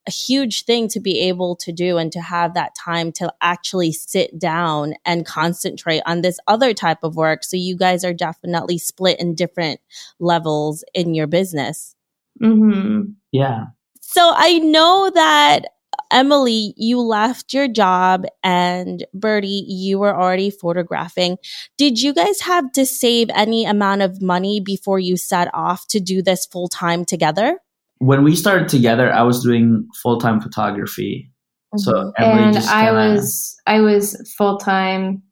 a 0.07 0.11
huge 0.11 0.65
thing 0.65 0.87
to 0.89 0.99
be 0.99 1.19
able 1.21 1.55
to 1.57 1.71
do 1.71 1.97
and 1.97 2.11
to 2.11 2.21
have 2.21 2.53
that 2.53 2.75
time 2.75 3.11
to 3.13 3.33
actually 3.41 3.91
sit 3.91 4.37
down 4.37 4.93
and 5.05 5.25
concentrate 5.25 6.01
on 6.05 6.21
this 6.21 6.39
other 6.47 6.73
type 6.73 7.03
of 7.03 7.15
work. 7.15 7.43
So 7.43 7.55
you 7.55 7.77
guys 7.77 8.03
are 8.03 8.13
definitely 8.13 8.77
split 8.77 9.19
in 9.19 9.35
different 9.35 9.79
levels 10.19 10.83
in 10.93 11.13
your 11.13 11.27
business. 11.27 11.95
Mm-hmm. 12.41 13.11
Yeah. 13.31 13.65
So 14.01 14.33
I 14.35 14.59
know 14.59 15.11
that 15.13 15.65
Emily, 16.11 16.73
you 16.77 16.99
left 16.99 17.53
your 17.53 17.67
job 17.67 18.25
and 18.43 19.03
Bertie, 19.13 19.65
you 19.67 19.97
were 19.97 20.15
already 20.15 20.51
photographing. 20.51 21.37
Did 21.77 22.01
you 22.01 22.13
guys 22.13 22.41
have 22.41 22.71
to 22.73 22.85
save 22.85 23.29
any 23.33 23.65
amount 23.65 24.03
of 24.03 24.21
money 24.21 24.59
before 24.59 24.99
you 24.99 25.17
set 25.17 25.49
off 25.53 25.87
to 25.87 25.99
do 25.99 26.21
this 26.21 26.45
full 26.45 26.67
time 26.67 27.05
together? 27.05 27.59
When 28.03 28.23
we 28.23 28.35
started 28.35 28.67
together, 28.67 29.11
I 29.11 29.23
was 29.23 29.43
doing 29.43 29.87
full 30.01 30.19
time 30.19 30.41
photography. 30.41 31.31
Mm-hmm. 31.73 31.79
So 31.79 32.13
and 32.17 32.57
I 32.57 32.91
was 32.91 33.55
I 33.65 33.79
was 33.79 34.33
full 34.37 34.57
time, 34.57 35.23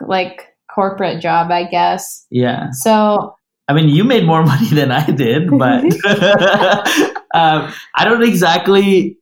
like 0.00 0.48
corporate 0.72 1.22
job, 1.22 1.50
I 1.50 1.64
guess. 1.64 2.26
Yeah. 2.30 2.70
So 2.72 3.34
I 3.68 3.72
mean, 3.72 3.88
you 3.88 4.04
made 4.04 4.26
more 4.26 4.44
money 4.52 4.68
than 4.68 4.92
I 4.92 5.06
did, 5.06 5.50
but 5.50 5.84
um, 7.34 7.72
I 7.94 8.04
don't 8.04 8.22
exactly 8.22 9.18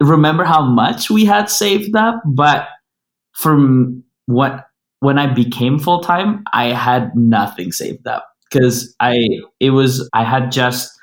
remember 0.00 0.44
how 0.44 0.62
much 0.62 1.10
we 1.10 1.24
had 1.24 1.50
saved 1.50 1.96
up. 1.96 2.22
But 2.24 2.68
from 3.34 4.04
what 4.26 4.66
when 5.00 5.18
I 5.18 5.32
became 5.32 5.78
full 5.80 6.00
time, 6.00 6.44
I 6.52 6.66
had 6.66 7.16
nothing 7.16 7.72
saved 7.72 8.06
up 8.06 8.28
because 8.48 8.94
I 9.00 9.40
it 9.58 9.70
was 9.70 10.08
I 10.14 10.22
had 10.22 10.52
just 10.52 10.97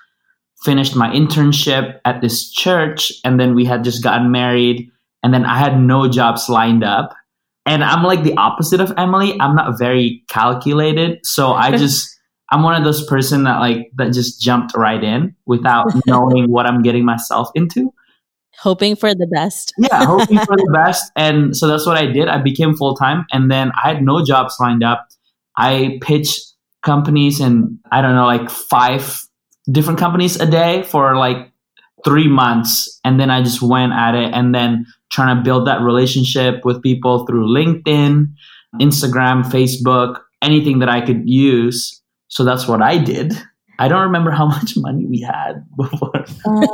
finished 0.65 0.95
my 0.95 1.09
internship 1.09 1.99
at 2.03 2.21
this 2.21 2.51
church 2.51 3.13
and 3.23 3.39
then 3.39 3.53
we 3.53 3.63
had 3.63 3.83
just 3.83 4.03
gotten 4.03 4.31
married 4.31 4.89
and 5.23 5.33
then 5.33 5.45
I 5.45 5.57
had 5.57 5.79
no 5.79 6.09
jobs 6.09 6.49
lined 6.49 6.83
up. 6.83 7.15
And 7.67 7.83
I'm 7.83 8.03
like 8.03 8.23
the 8.23 8.35
opposite 8.37 8.79
of 8.79 8.93
Emily. 8.97 9.39
I'm 9.39 9.55
not 9.55 9.77
very 9.79 10.23
calculated. 10.27 11.19
So 11.23 11.53
I 11.53 11.75
just 11.77 12.09
I'm 12.51 12.63
one 12.63 12.75
of 12.75 12.83
those 12.83 13.05
person 13.07 13.43
that 13.43 13.59
like 13.59 13.89
that 13.97 14.13
just 14.13 14.41
jumped 14.41 14.75
right 14.75 15.03
in 15.03 15.35
without 15.45 15.87
knowing 16.05 16.51
what 16.51 16.67
I'm 16.67 16.81
getting 16.81 17.05
myself 17.05 17.49
into. 17.55 17.93
Hoping 18.59 18.95
for 18.95 19.13
the 19.13 19.27
best. 19.27 19.73
yeah, 19.77 20.05
hoping 20.05 20.37
for 20.39 20.55
the 20.55 20.71
best. 20.85 21.11
And 21.15 21.57
so 21.57 21.67
that's 21.67 21.85
what 21.85 21.97
I 21.97 22.05
did. 22.05 22.27
I 22.27 22.41
became 22.41 22.75
full 22.75 22.95
time 22.95 23.25
and 23.31 23.51
then 23.51 23.71
I 23.83 23.89
had 23.89 24.03
no 24.03 24.23
jobs 24.23 24.55
lined 24.59 24.83
up. 24.83 25.07
I 25.57 25.99
pitched 26.01 26.53
companies 26.83 27.39
and 27.39 27.79
I 27.91 28.01
don't 28.01 28.15
know, 28.15 28.25
like 28.25 28.49
five 28.49 29.24
different 29.71 29.99
companies 29.99 30.39
a 30.39 30.45
day 30.45 30.83
for 30.83 31.15
like 31.15 31.51
three 32.03 32.27
months 32.27 32.99
and 33.03 33.19
then 33.19 33.29
i 33.31 33.41
just 33.41 33.61
went 33.61 33.91
at 33.91 34.13
it 34.13 34.33
and 34.33 34.53
then 34.53 34.85
trying 35.11 35.35
to 35.35 35.43
build 35.43 35.65
that 35.65 35.81
relationship 35.81 36.63
with 36.63 36.81
people 36.83 37.25
through 37.25 37.47
linkedin 37.47 38.27
instagram 38.79 39.43
facebook 39.43 40.21
anything 40.41 40.79
that 40.79 40.89
i 40.89 41.01
could 41.01 41.27
use. 41.27 42.01
So 42.27 42.43
that's 42.43 42.67
what 42.67 42.81
i 42.81 42.97
did. 42.97 43.33
I 43.77 43.87
don't 43.89 44.03
remember 44.03 44.31
how 44.31 44.45
much 44.57 44.77
money 44.77 45.05
we 45.05 45.21
had 45.21 45.65
before. 45.75 46.25
Uh, 46.45 46.67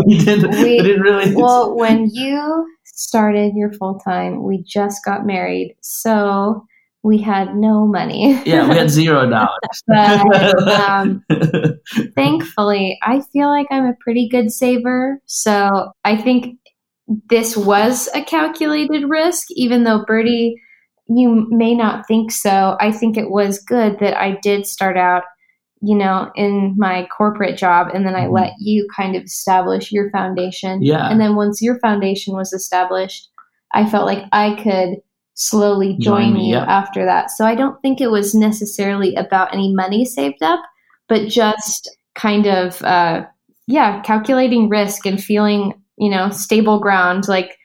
we, 0.06 0.18
didn't, 0.18 0.50
we, 0.52 0.62
we 0.62 0.82
didn't 0.82 1.02
really 1.02 1.34
well 1.34 1.76
when 1.76 2.08
you 2.10 2.66
started 2.84 3.52
your 3.54 3.72
full-time 3.72 4.42
we 4.42 4.62
just 4.62 5.04
got 5.04 5.26
married. 5.26 5.74
So 5.80 6.64
we 7.02 7.18
had 7.18 7.54
no 7.54 7.86
money. 7.86 8.40
yeah, 8.44 8.68
we 8.68 8.76
had 8.76 8.90
zero 8.90 9.28
dollars. 9.30 9.82
but 9.86 10.68
um, 10.68 11.24
thankfully, 12.14 12.98
I 13.02 13.22
feel 13.32 13.48
like 13.48 13.66
I'm 13.70 13.86
a 13.86 13.96
pretty 14.00 14.28
good 14.28 14.50
saver. 14.50 15.20
So 15.26 15.92
I 16.04 16.16
think 16.16 16.58
this 17.30 17.56
was 17.56 18.08
a 18.14 18.22
calculated 18.22 19.08
risk, 19.08 19.46
even 19.52 19.84
though 19.84 20.04
Bertie, 20.06 20.60
you 21.08 21.46
may 21.50 21.74
not 21.74 22.06
think 22.06 22.30
so. 22.30 22.76
I 22.80 22.92
think 22.92 23.16
it 23.16 23.30
was 23.30 23.62
good 23.62 23.98
that 24.00 24.20
I 24.20 24.38
did 24.42 24.66
start 24.66 24.98
out, 24.98 25.22
you 25.80 25.96
know, 25.96 26.30
in 26.34 26.74
my 26.76 27.08
corporate 27.16 27.56
job 27.56 27.88
and 27.94 28.04
then 28.04 28.14
I 28.14 28.24
mm-hmm. 28.24 28.34
let 28.34 28.52
you 28.58 28.86
kind 28.94 29.16
of 29.16 29.22
establish 29.22 29.90
your 29.90 30.10
foundation. 30.10 30.82
Yeah. 30.82 31.08
And 31.08 31.18
then 31.20 31.34
once 31.34 31.62
your 31.62 31.78
foundation 31.78 32.34
was 32.34 32.52
established, 32.52 33.30
I 33.72 33.88
felt 33.88 34.06
like 34.06 34.24
I 34.32 34.60
could 34.62 35.00
slowly 35.38 35.96
join, 36.00 36.36
you 36.36 36.54
yep. 36.54 36.66
after 36.66 37.04
that. 37.04 37.30
So 37.30 37.46
I 37.46 37.54
don't 37.54 37.80
think 37.80 38.00
it 38.00 38.10
was 38.10 38.34
necessarily 38.34 39.14
about 39.14 39.54
any 39.54 39.72
money 39.72 40.04
saved 40.04 40.42
up, 40.42 40.60
but 41.08 41.28
just 41.28 41.88
kind 42.16 42.46
of, 42.46 42.82
uh, 42.82 43.24
yeah, 43.68 44.02
calculating 44.02 44.68
risk 44.68 45.06
and 45.06 45.22
feeling, 45.22 45.80
you 45.96 46.10
know, 46.10 46.30
stable 46.30 46.80
ground. 46.80 47.28
Like, 47.28 47.56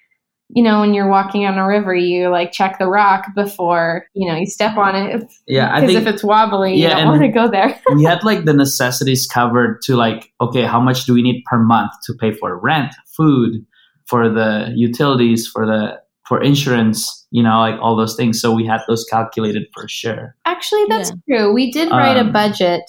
you 0.49 0.61
know, 0.61 0.81
when 0.81 0.93
you're 0.93 1.09
walking 1.09 1.47
on 1.47 1.57
a 1.57 1.65
river, 1.65 1.95
you 1.95 2.29
like 2.29 2.51
check 2.51 2.77
the 2.77 2.85
rock 2.85 3.25
before, 3.33 4.05
you 4.13 4.29
know, 4.29 4.37
you 4.37 4.45
step 4.45 4.77
on 4.77 4.95
it. 4.95 5.33
Yeah. 5.47 5.81
Because 5.81 5.95
if 5.95 6.05
it's 6.05 6.23
wobbly, 6.23 6.75
yeah, 6.75 6.89
you 6.89 6.95
don't 6.95 7.07
want 7.07 7.21
to 7.23 7.27
go 7.29 7.49
there. 7.49 7.81
we 7.95 8.03
had 8.03 8.23
like 8.23 8.45
the 8.45 8.53
necessities 8.53 9.25
covered 9.25 9.81
to 9.83 9.95
like, 9.95 10.31
okay, 10.39 10.61
how 10.61 10.79
much 10.79 11.05
do 11.05 11.13
we 11.15 11.23
need 11.23 11.43
per 11.45 11.57
month 11.57 11.91
to 12.05 12.13
pay 12.13 12.33
for 12.33 12.55
rent, 12.59 12.93
food, 13.17 13.65
for 14.05 14.29
the 14.29 14.71
utilities, 14.75 15.47
for 15.47 15.65
the 15.65 16.02
for 16.27 16.41
insurance, 16.41 17.25
you 17.31 17.43
know, 17.43 17.59
like 17.59 17.79
all 17.81 17.95
those 17.95 18.15
things. 18.15 18.39
So 18.39 18.53
we 18.53 18.65
had 18.65 18.81
those 18.87 19.05
calculated 19.09 19.63
for 19.73 19.87
sure. 19.87 20.35
Actually, 20.45 20.85
that's 20.87 21.11
yeah. 21.27 21.37
true. 21.37 21.53
We 21.53 21.71
did 21.71 21.89
write 21.91 22.17
um, 22.17 22.29
a 22.29 22.31
budget 22.31 22.83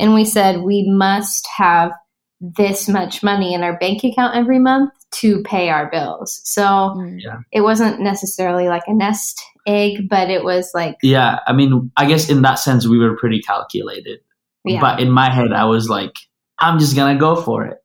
and 0.00 0.14
we 0.14 0.24
said 0.24 0.62
we 0.62 0.88
must 0.88 1.46
have 1.56 1.92
this 2.40 2.88
much 2.88 3.22
money 3.22 3.52
in 3.52 3.62
our 3.62 3.76
bank 3.78 4.04
account 4.04 4.36
every 4.36 4.58
month 4.58 4.92
to 5.10 5.42
pay 5.42 5.70
our 5.70 5.90
bills. 5.90 6.40
So 6.44 6.62
mm. 6.62 7.18
yeah. 7.18 7.38
it 7.52 7.62
wasn't 7.62 8.00
necessarily 8.00 8.68
like 8.68 8.84
a 8.86 8.94
nest 8.94 9.42
egg, 9.66 10.08
but 10.08 10.30
it 10.30 10.44
was 10.44 10.70
like. 10.74 10.96
Yeah. 11.02 11.40
I 11.46 11.52
mean, 11.52 11.90
I 11.96 12.06
guess 12.06 12.28
in 12.28 12.42
that 12.42 12.58
sense, 12.58 12.86
we 12.86 12.98
were 12.98 13.16
pretty 13.16 13.40
calculated. 13.40 14.20
Yeah. 14.64 14.80
But 14.80 15.00
in 15.00 15.10
my 15.10 15.30
head, 15.30 15.52
I 15.52 15.64
was 15.64 15.88
like, 15.88 16.12
I'm 16.60 16.78
just 16.78 16.94
going 16.94 17.16
to 17.16 17.20
go 17.20 17.40
for 17.40 17.64
it. 17.64 17.78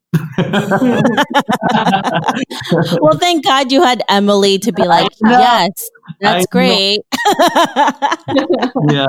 Well, 3.01 3.17
thank 3.19 3.43
God 3.45 3.71
you 3.71 3.81
had 3.83 4.03
Emily 4.09 4.59
to 4.59 4.71
be 4.71 4.87
like, 4.87 5.11
yes, 5.21 5.89
that's 6.19 6.45
great. 6.47 7.01
yeah. 8.89 9.07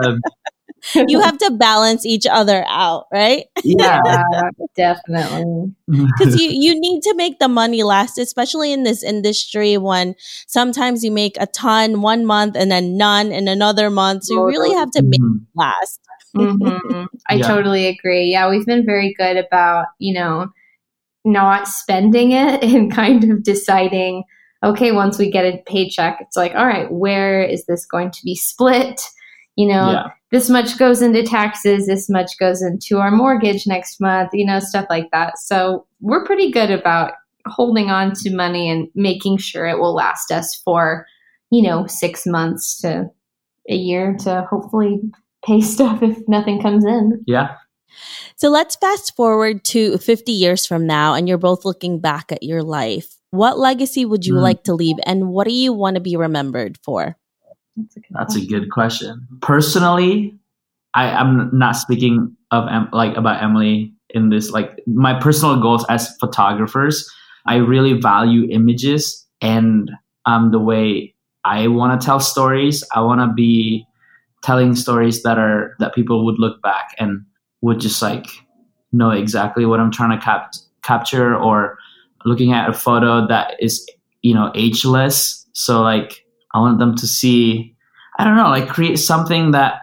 you 1.08 1.20
have 1.20 1.38
to 1.38 1.50
balance 1.52 2.04
each 2.06 2.26
other 2.26 2.64
out, 2.68 3.06
right? 3.12 3.44
Yeah, 3.62 4.00
Yeah, 4.04 4.50
definitely. 4.76 5.74
Because 5.88 6.34
you, 6.34 6.48
you 6.50 6.78
need 6.78 7.02
to 7.02 7.14
make 7.16 7.38
the 7.38 7.48
money 7.48 7.82
last, 7.82 8.18
especially 8.18 8.72
in 8.72 8.82
this 8.84 9.02
industry 9.02 9.76
when 9.78 10.14
sometimes 10.46 11.02
you 11.04 11.10
make 11.10 11.36
a 11.40 11.46
ton 11.46 12.02
one 12.02 12.24
month 12.26 12.56
and 12.56 12.70
then 12.70 12.96
none 12.96 13.32
in 13.32 13.48
another 13.48 13.90
month. 13.90 14.24
So 14.24 14.34
you 14.34 14.46
really 14.46 14.74
have 14.74 14.90
to 14.92 15.02
make 15.02 15.20
Mhm. 15.20 15.36
it 15.36 15.48
last. 15.54 16.00
hmm 16.34 17.04
I 17.28 17.36
Yeah. 17.36 17.46
totally 17.46 17.86
agree. 17.86 18.24
Yeah, 18.30 18.48
we've 18.50 18.66
been 18.66 18.84
very 18.84 19.14
good 19.16 19.36
about, 19.36 19.86
you 19.98 20.14
know, 20.14 20.48
not 21.24 21.68
spending 21.68 22.32
it 22.32 22.62
and 22.64 22.92
kind 22.92 23.30
of 23.30 23.42
deciding, 23.42 24.24
okay, 24.62 24.92
once 24.92 25.18
we 25.18 25.30
get 25.30 25.44
a 25.44 25.62
paycheck, 25.66 26.18
it's 26.20 26.36
like, 26.36 26.54
all 26.54 26.66
right, 26.66 26.90
where 26.90 27.42
is 27.42 27.66
this 27.66 27.84
going 27.86 28.10
to 28.10 28.24
be 28.24 28.34
split? 28.34 29.00
You 29.56 29.68
know, 29.68 29.92
yeah, 29.92 30.08
this 30.34 30.50
much 30.50 30.78
goes 30.78 31.00
into 31.00 31.22
taxes, 31.22 31.86
this 31.86 32.10
much 32.10 32.36
goes 32.40 32.60
into 32.60 32.98
our 32.98 33.12
mortgage 33.12 33.68
next 33.68 34.00
month, 34.00 34.30
you 34.32 34.44
know, 34.44 34.58
stuff 34.58 34.86
like 34.90 35.10
that. 35.12 35.38
So 35.38 35.86
we're 36.00 36.24
pretty 36.24 36.50
good 36.50 36.72
about 36.72 37.12
holding 37.46 37.88
on 37.88 38.14
to 38.14 38.34
money 38.34 38.68
and 38.68 38.88
making 38.96 39.36
sure 39.36 39.64
it 39.66 39.78
will 39.78 39.94
last 39.94 40.32
us 40.32 40.54
for, 40.64 41.06
you 41.50 41.62
know, 41.62 41.86
six 41.86 42.26
months 42.26 42.80
to 42.80 43.08
a 43.68 43.76
year 43.76 44.16
to 44.20 44.44
hopefully 44.50 45.00
pay 45.44 45.60
stuff 45.62 46.02
if 46.02 46.18
nothing 46.26 46.60
comes 46.60 46.84
in. 46.84 47.22
yeah. 47.28 47.54
So 48.36 48.48
let's 48.48 48.76
fast 48.76 49.14
forward 49.16 49.64
to 49.66 49.98
50 49.98 50.32
years 50.32 50.66
from 50.66 50.86
now, 50.86 51.14
and 51.14 51.28
you're 51.28 51.38
both 51.38 51.64
looking 51.64 52.00
back 52.00 52.32
at 52.32 52.42
your 52.42 52.62
life. 52.62 53.16
What 53.30 53.58
legacy 53.58 54.04
would 54.04 54.26
you 54.26 54.34
Mm. 54.34 54.42
like 54.42 54.64
to 54.64 54.74
leave, 54.74 54.96
and 55.06 55.28
what 55.28 55.46
do 55.46 55.52
you 55.52 55.72
want 55.72 55.94
to 55.96 56.00
be 56.00 56.16
remembered 56.16 56.78
for? 56.82 57.16
That's 57.76 57.96
a 57.96 58.00
good 58.00 58.08
That's 58.12 58.36
a 58.36 58.46
good 58.46 58.70
question. 58.70 59.26
Personally, 59.40 60.38
I, 60.94 61.10
I'm 61.10 61.50
not 61.56 61.72
speaking 61.76 62.36
of 62.52 62.68
like 62.92 63.16
about 63.16 63.42
Emily 63.42 63.92
in 64.10 64.30
this. 64.30 64.50
Like 64.50 64.80
my 64.86 65.18
personal 65.18 65.60
goals 65.60 65.84
as 65.88 66.16
photographers, 66.18 67.10
I 67.46 67.56
really 67.56 67.94
value 67.94 68.46
images 68.50 69.26
and 69.40 69.90
um, 70.26 70.52
the 70.52 70.60
way 70.60 71.14
I 71.44 71.66
want 71.66 72.00
to 72.00 72.04
tell 72.04 72.20
stories. 72.20 72.84
I 72.94 73.00
want 73.00 73.20
to 73.20 73.34
be 73.34 73.84
telling 74.44 74.76
stories 74.76 75.22
that 75.24 75.38
are 75.38 75.74
that 75.80 75.94
people 75.94 76.24
would 76.24 76.38
look 76.38 76.62
back 76.62 76.94
and 76.98 77.24
would 77.64 77.80
just 77.80 78.02
like 78.02 78.26
know 78.92 79.10
exactly 79.10 79.64
what 79.64 79.80
I'm 79.80 79.90
trying 79.90 80.16
to 80.16 80.22
cap- 80.22 80.52
capture 80.82 81.34
or 81.34 81.78
looking 82.26 82.52
at 82.52 82.68
a 82.68 82.74
photo 82.74 83.26
that 83.26 83.54
is 83.58 83.88
you 84.20 84.34
know 84.34 84.52
ageless. 84.54 85.46
So 85.54 85.82
like 85.82 86.24
I 86.52 86.60
want 86.60 86.78
them 86.78 86.94
to 86.96 87.06
see 87.06 87.74
I 88.18 88.24
don't 88.24 88.36
know, 88.36 88.50
like 88.50 88.68
create 88.68 88.96
something 88.96 89.52
that 89.52 89.80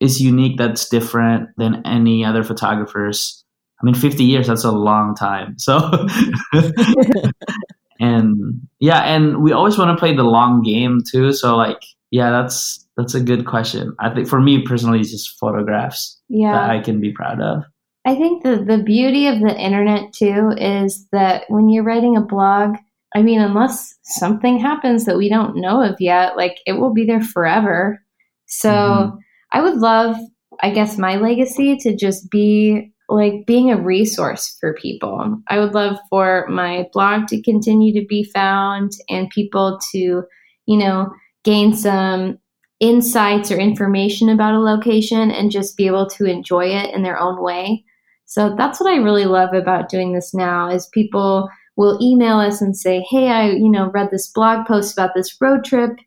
is 0.00 0.20
unique 0.20 0.56
that's 0.56 0.88
different 0.88 1.50
than 1.58 1.84
any 1.84 2.24
other 2.24 2.44
photographers. 2.44 3.44
I 3.82 3.84
mean 3.84 3.94
50 3.94 4.22
years 4.22 4.46
that's 4.46 4.64
a 4.64 4.70
long 4.70 5.16
time. 5.16 5.58
So 5.58 5.90
and 8.00 8.60
yeah, 8.78 9.00
and 9.00 9.42
we 9.42 9.52
always 9.52 9.76
want 9.76 9.90
to 9.90 10.00
play 10.00 10.14
the 10.14 10.22
long 10.22 10.62
game 10.62 11.02
too. 11.10 11.32
So 11.32 11.56
like 11.56 11.82
yeah, 12.14 12.30
that's 12.30 12.86
that's 12.96 13.14
a 13.16 13.20
good 13.20 13.44
question. 13.44 13.92
I 13.98 14.14
think 14.14 14.28
for 14.28 14.40
me 14.40 14.62
personally 14.62 15.00
it's 15.00 15.10
just 15.10 15.36
photographs 15.40 16.16
Yeah. 16.28 16.52
that 16.52 16.70
I 16.70 16.78
can 16.80 17.00
be 17.00 17.12
proud 17.12 17.40
of. 17.40 17.64
I 18.04 18.14
think 18.14 18.44
the, 18.44 18.64
the 18.64 18.80
beauty 18.80 19.26
of 19.26 19.40
the 19.40 19.58
internet 19.58 20.12
too 20.12 20.52
is 20.56 21.08
that 21.10 21.42
when 21.48 21.68
you're 21.68 21.82
writing 21.82 22.16
a 22.16 22.20
blog, 22.20 22.76
I 23.16 23.22
mean, 23.22 23.40
unless 23.40 23.96
something 24.04 24.60
happens 24.60 25.06
that 25.06 25.16
we 25.16 25.28
don't 25.28 25.56
know 25.56 25.82
of 25.82 25.96
yet, 25.98 26.36
like 26.36 26.58
it 26.66 26.74
will 26.74 26.94
be 26.94 27.04
there 27.04 27.20
forever. 27.20 28.00
So 28.46 28.70
Mhm. 28.70 29.18
I 29.50 29.60
would 29.60 29.78
love, 29.78 30.14
I 30.62 30.70
guess, 30.70 30.96
my 30.98 31.16
legacy 31.16 31.76
to 31.78 31.96
just 31.96 32.30
be 32.30 32.92
like 33.08 33.44
being 33.44 33.72
a 33.72 33.80
resource 33.82 34.56
for 34.60 34.74
people. 34.74 35.36
I 35.48 35.58
would 35.58 35.74
love 35.74 35.98
for 36.10 36.46
my 36.48 36.86
blog 36.92 37.26
to 37.28 37.42
continue 37.42 37.92
to 38.00 38.06
be 38.06 38.22
found 38.22 38.92
and 39.08 39.28
people 39.30 39.80
to, 39.92 40.22
you 40.66 40.78
know, 40.78 41.10
gain 41.44 41.74
some 41.74 42.38
insights 42.80 43.50
or 43.50 43.56
information 43.56 44.28
about 44.28 44.54
a 44.54 44.58
location 44.58 45.30
and 45.30 45.50
just 45.50 45.76
be 45.76 45.86
able 45.86 46.08
to 46.10 46.24
enjoy 46.24 46.66
it 46.66 46.94
in 46.94 47.02
their 47.02 47.18
own 47.18 47.42
way. 47.42 47.84
So 48.26 48.54
that's 48.56 48.80
what 48.80 48.92
I 48.92 48.96
really 48.96 49.26
love 49.26 49.54
about 49.54 49.88
doing 49.88 50.12
this 50.12 50.34
now 50.34 50.68
is 50.68 50.86
people 50.86 51.48
will 51.76 51.98
email 52.02 52.38
us 52.38 52.60
and 52.60 52.76
say, 52.76 53.04
"Hey, 53.10 53.28
I, 53.28 53.50
you 53.50 53.70
know, 53.70 53.90
read 53.90 54.10
this 54.10 54.28
blog 54.28 54.66
post 54.66 54.92
about 54.92 55.10
this 55.14 55.36
road 55.40 55.64
trip 55.64 55.98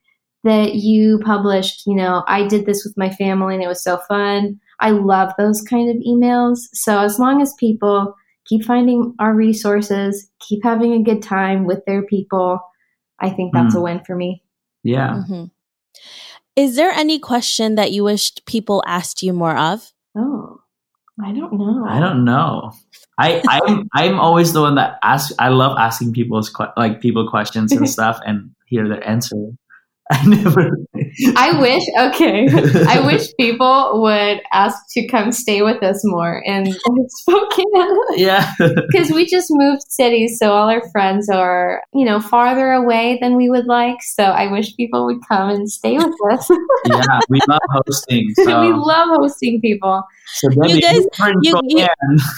that 0.44 0.76
you 0.76 1.20
published, 1.26 1.86
you 1.86 1.96
know, 1.96 2.24
I 2.28 2.46
did 2.48 2.66
this 2.66 2.84
with 2.84 2.98
my 2.98 3.10
family 3.10 3.54
and 3.54 3.64
it 3.64 3.68
was 3.68 3.84
so 3.84 3.98
fun." 4.08 4.60
I 4.80 4.92
love 4.92 5.32
those 5.38 5.62
kind 5.62 5.90
of 5.90 5.98
emails. 6.08 6.60
So 6.74 7.00
as 7.00 7.18
long 7.18 7.42
as 7.42 7.54
people 7.60 8.14
keep 8.46 8.64
finding 8.64 9.14
our 9.20 9.34
resources, 9.34 10.30
keep 10.40 10.64
having 10.64 10.94
a 10.94 11.02
good 11.04 11.22
time 11.24 11.66
with 11.66 11.84
their 11.86 12.04
people, 12.04 12.60
I 13.20 13.30
think 13.30 13.54
that's 13.54 13.74
Mm. 13.76 13.80
a 13.80 13.82
win 13.82 14.00
for 14.06 14.16
me. 14.16 14.44
Yeah. 14.88 15.24
Mhm. 15.28 15.52
Is 16.56 16.76
there 16.76 16.92
any 16.92 17.20
question 17.20 17.76
that 17.76 17.92
you 17.92 18.04
wished 18.08 18.46
people 18.46 18.82
asked 18.88 19.22
you 19.22 19.34
more 19.34 19.58
of? 19.58 19.92
Oh, 20.18 20.62
I 21.22 21.32
don't 21.34 21.54
know. 21.54 21.86
I 21.88 22.00
don't 22.00 22.24
know. 22.24 22.72
I 23.20 23.42
I'm 23.50 23.88
I'm 23.94 24.20
always 24.20 24.54
the 24.54 24.62
one 24.62 24.76
that 24.76 24.98
asks. 25.04 25.34
I 25.40 25.50
love 25.50 25.76
asking 25.78 26.14
people's 26.14 26.50
que- 26.50 26.72
like 26.78 27.02
people 27.02 27.28
questions 27.30 27.72
and 27.74 27.90
stuff 27.98 28.18
and 28.26 28.52
hear 28.66 28.88
their 28.88 29.04
answer. 29.08 29.36
I 30.10 30.24
never. 30.26 30.78
I 31.36 31.60
wish, 31.60 31.84
okay, 32.00 32.48
I 32.88 33.06
wish 33.06 33.28
people 33.40 34.02
would 34.02 34.42
ask 34.52 34.78
to 34.94 35.08
come 35.08 35.32
stay 35.32 35.62
with 35.62 35.82
us 35.84 36.02
more 36.04 36.42
in 36.46 36.74
Spokane. 37.10 37.98
Yeah. 38.16 38.52
Because 38.90 39.12
we 39.12 39.26
just 39.26 39.48
moved 39.50 39.82
cities, 39.90 40.38
so 40.40 40.52
all 40.54 40.70
our 40.70 40.88
friends 40.92 41.30
are, 41.30 41.84
you 41.94 42.06
know, 42.06 42.20
farther 42.20 42.72
away 42.72 43.18
than 43.22 43.36
we 43.36 43.50
would 43.50 43.66
like. 43.66 43.98
So 44.02 44.24
I 44.24 44.52
wish 44.52 44.76
people 44.76 45.06
would 45.06 45.20
come 45.28 45.50
and 45.50 45.70
stay 45.70 45.98
with 45.98 46.16
us. 46.32 46.50
yeah. 46.88 47.20
We 47.30 47.40
love 47.48 47.60
hosting. 47.70 48.34
So, 48.36 48.62
we 48.62 48.72
love 48.74 49.10
hosting 49.20 49.60
people. 49.62 50.04
so 50.36 50.50
Debbie, 50.50 50.74
You 50.74 50.82
guys- 50.82 51.06
you're 51.44 51.62
you- 51.68 51.78
you- 51.80 51.88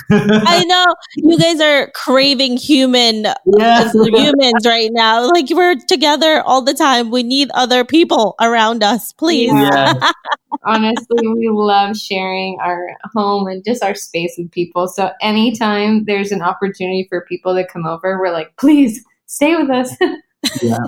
I 0.10 0.64
know 0.66 0.86
you 1.18 1.38
guys 1.38 1.60
are 1.62 1.92
craving 1.96 2.58
human 2.58 3.26
yeah. 3.58 3.92
humans 3.92 4.66
right 4.66 4.90
now. 4.92 5.30
Like 5.32 5.48
we're 5.52 5.76
together 5.76 6.42
all 6.42 6.62
the 6.62 6.74
time. 6.74 7.10
We 7.12 7.24
need 7.24 7.50
other 7.54 7.84
people 7.86 8.36
around 8.40 8.49
us, 8.56 9.12
please. 9.14 9.52
Yeah. 9.52 9.94
Honestly, 10.66 11.28
we 11.28 11.50
love 11.50 11.98
sharing 11.98 12.58
our 12.62 12.90
home 13.14 13.48
and 13.48 13.64
just 13.64 13.84
our 13.84 13.96
space 13.96 14.36
with 14.38 14.52
people. 14.52 14.88
So 14.88 15.12
anytime 15.22 16.06
there's 16.06 16.32
an 16.32 16.42
opportunity 16.42 17.06
for 17.10 17.26
people 17.26 17.56
to 17.56 17.66
come 17.66 17.86
over, 17.86 18.20
we're 18.20 18.32
like, 18.32 18.56
please 18.58 19.04
stay 19.26 19.56
with 19.56 19.70
us. 19.70 19.96
yeah. 20.62 20.78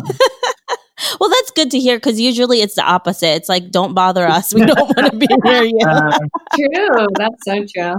Well, 1.19 1.31
that's 1.31 1.49
good 1.51 1.71
to 1.71 1.79
hear 1.79 1.97
because 1.97 2.21
usually 2.21 2.61
it's 2.61 2.75
the 2.75 2.83
opposite. 2.83 3.35
It's 3.35 3.49
like, 3.49 3.71
don't 3.71 3.95
bother 3.95 4.25
us. 4.25 4.53
We 4.53 4.65
don't 4.65 4.95
want 4.95 5.11
to 5.11 5.17
be 5.17 5.27
near 5.43 5.63
you. 5.63 5.79
Uh, 5.83 6.17
true. 6.53 7.07
That's 7.17 7.43
so 7.43 7.65
true. 7.65 7.95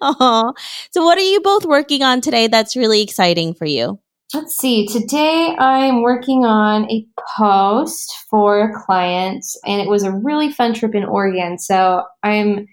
Aw. 0.00 0.52
So, 0.92 1.04
what 1.04 1.18
are 1.18 1.22
you 1.22 1.42
both 1.42 1.66
working 1.66 2.02
on 2.02 2.22
today 2.22 2.46
that's 2.46 2.74
really 2.74 3.02
exciting 3.02 3.52
for 3.52 3.66
you? 3.66 4.00
Let's 4.32 4.56
see. 4.56 4.86
Today 4.86 5.56
I'm 5.58 6.02
working 6.02 6.44
on 6.44 6.88
a 6.90 7.04
post 7.36 8.14
for 8.30 8.72
clients, 8.86 9.58
and 9.66 9.80
it 9.80 9.88
was 9.88 10.04
a 10.04 10.12
really 10.12 10.52
fun 10.52 10.72
trip 10.72 10.94
in 10.94 11.04
Oregon. 11.04 11.58
So 11.58 12.04
I'm 12.22 12.66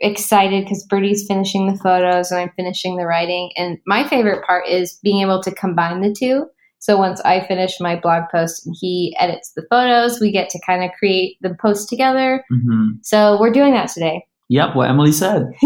excited 0.00 0.64
because 0.64 0.86
Bertie's 0.88 1.26
finishing 1.26 1.66
the 1.66 1.78
photos 1.78 2.30
and 2.30 2.40
I'm 2.40 2.52
finishing 2.56 2.96
the 2.96 3.06
writing. 3.06 3.50
And 3.56 3.78
my 3.86 4.06
favorite 4.08 4.44
part 4.44 4.66
is 4.68 4.98
being 5.02 5.20
able 5.20 5.42
to 5.42 5.54
combine 5.54 6.00
the 6.00 6.12
two. 6.12 6.46
So 6.78 6.98
once 6.98 7.20
I 7.22 7.46
finish 7.46 7.80
my 7.80 7.98
blog 7.98 8.24
post 8.30 8.66
and 8.66 8.74
he 8.78 9.16
edits 9.18 9.52
the 9.54 9.64
photos, 9.70 10.20
we 10.20 10.32
get 10.32 10.50
to 10.50 10.60
kind 10.66 10.84
of 10.84 10.90
create 10.98 11.36
the 11.40 11.56
post 11.60 11.88
together. 11.88 12.44
mhm. 12.52 12.98
So 13.02 13.38
we're 13.40 13.52
doing 13.52 13.72
that 13.72 13.88
today. 13.88 14.26
Yep. 14.48 14.74
What 14.74 14.90
Emily 14.90 15.12
said. 15.12 15.52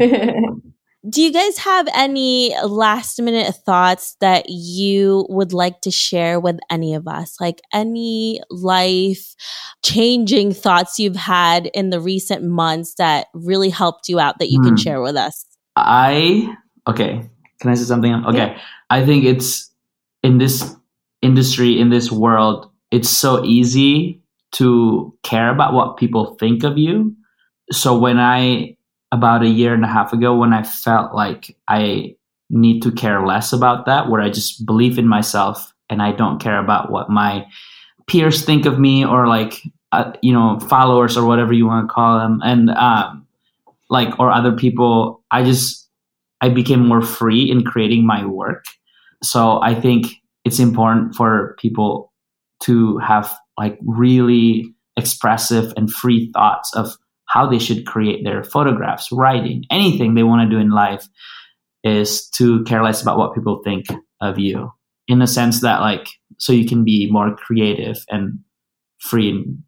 Do 1.08 1.20
you 1.20 1.32
guys 1.32 1.58
have 1.58 1.88
any 1.94 2.54
last 2.64 3.20
minute 3.20 3.56
thoughts 3.66 4.16
that 4.20 4.48
you 4.48 5.26
would 5.28 5.52
like 5.52 5.80
to 5.80 5.90
share 5.90 6.38
with 6.38 6.60
any 6.70 6.94
of 6.94 7.08
us? 7.08 7.40
Like 7.40 7.60
any 7.72 8.40
life 8.50 9.34
changing 9.82 10.54
thoughts 10.54 11.00
you've 11.00 11.16
had 11.16 11.66
in 11.74 11.90
the 11.90 12.00
recent 12.00 12.44
months 12.44 12.94
that 12.98 13.26
really 13.34 13.68
helped 13.68 14.08
you 14.08 14.20
out 14.20 14.38
that 14.38 14.50
you 14.52 14.60
can 14.60 14.74
Hmm. 14.74 14.76
share 14.76 15.02
with 15.02 15.16
us? 15.16 15.44
I 15.74 16.54
okay. 16.86 17.28
Can 17.60 17.70
I 17.70 17.74
say 17.74 17.84
something? 17.84 18.24
Okay. 18.26 18.56
I 18.88 19.04
think 19.04 19.24
it's 19.24 19.70
in 20.22 20.38
this 20.38 20.76
industry, 21.20 21.80
in 21.80 21.90
this 21.90 22.12
world, 22.12 22.70
it's 22.92 23.08
so 23.10 23.44
easy 23.44 24.22
to 24.52 25.12
care 25.24 25.48
about 25.50 25.72
what 25.72 25.96
people 25.96 26.36
think 26.38 26.62
of 26.62 26.78
you. 26.78 27.16
So 27.72 27.98
when 27.98 28.20
I 28.20 28.76
about 29.12 29.42
a 29.42 29.48
year 29.48 29.74
and 29.74 29.84
a 29.84 29.88
half 29.88 30.12
ago, 30.12 30.36
when 30.36 30.52
I 30.52 30.64
felt 30.64 31.14
like 31.14 31.56
I 31.68 32.16
need 32.50 32.82
to 32.82 32.90
care 32.90 33.24
less 33.24 33.52
about 33.52 33.86
that, 33.86 34.10
where 34.10 34.20
I 34.20 34.30
just 34.30 34.66
believe 34.66 34.98
in 34.98 35.06
myself 35.06 35.72
and 35.88 36.02
I 36.02 36.12
don't 36.12 36.40
care 36.40 36.58
about 36.58 36.90
what 36.90 37.10
my 37.10 37.46
peers 38.08 38.44
think 38.44 38.66
of 38.66 38.80
me 38.80 39.04
or 39.04 39.28
like 39.28 39.62
uh, 39.92 40.12
you 40.22 40.32
know 40.32 40.58
followers 40.58 41.16
or 41.16 41.24
whatever 41.24 41.52
you 41.52 41.66
want 41.66 41.88
to 41.88 41.94
call 41.94 42.18
them. 42.18 42.40
And 42.42 42.70
um, 42.70 43.22
like 43.92 44.18
or 44.18 44.30
other 44.32 44.52
people 44.52 45.22
i 45.30 45.44
just 45.44 45.88
i 46.40 46.48
became 46.48 46.88
more 46.88 47.02
free 47.02 47.48
in 47.48 47.62
creating 47.62 48.04
my 48.04 48.24
work. 48.24 48.64
So 49.22 49.60
i 49.62 49.78
think 49.78 50.06
it's 50.44 50.58
important 50.58 51.14
for 51.14 51.54
people 51.60 52.12
to 52.64 52.98
have 52.98 53.32
like 53.58 53.78
really 53.82 54.74
expressive 54.96 55.72
and 55.76 55.92
free 55.92 56.30
thoughts 56.32 56.74
of 56.74 56.96
how 57.32 57.46
they 57.48 57.58
should 57.58 57.86
create 57.86 58.24
their 58.24 58.42
photographs 58.44 59.10
writing 59.12 59.64
anything 59.70 60.14
they 60.14 60.22
want 60.22 60.42
to 60.48 60.54
do 60.54 60.60
in 60.60 60.70
life 60.70 61.06
is 61.84 62.28
to 62.30 62.62
care 62.64 62.82
less 62.82 63.00
about 63.02 63.18
what 63.18 63.34
people 63.34 63.60
think 63.64 63.86
of 64.20 64.38
you 64.38 64.70
in 65.08 65.18
the 65.18 65.26
sense 65.26 65.60
that 65.62 65.80
like 65.80 66.06
so 66.38 66.52
you 66.52 66.66
can 66.68 66.84
be 66.84 67.10
more 67.10 67.34
creative 67.36 67.96
and 68.10 68.38
free 69.00 69.30
in, 69.30 69.64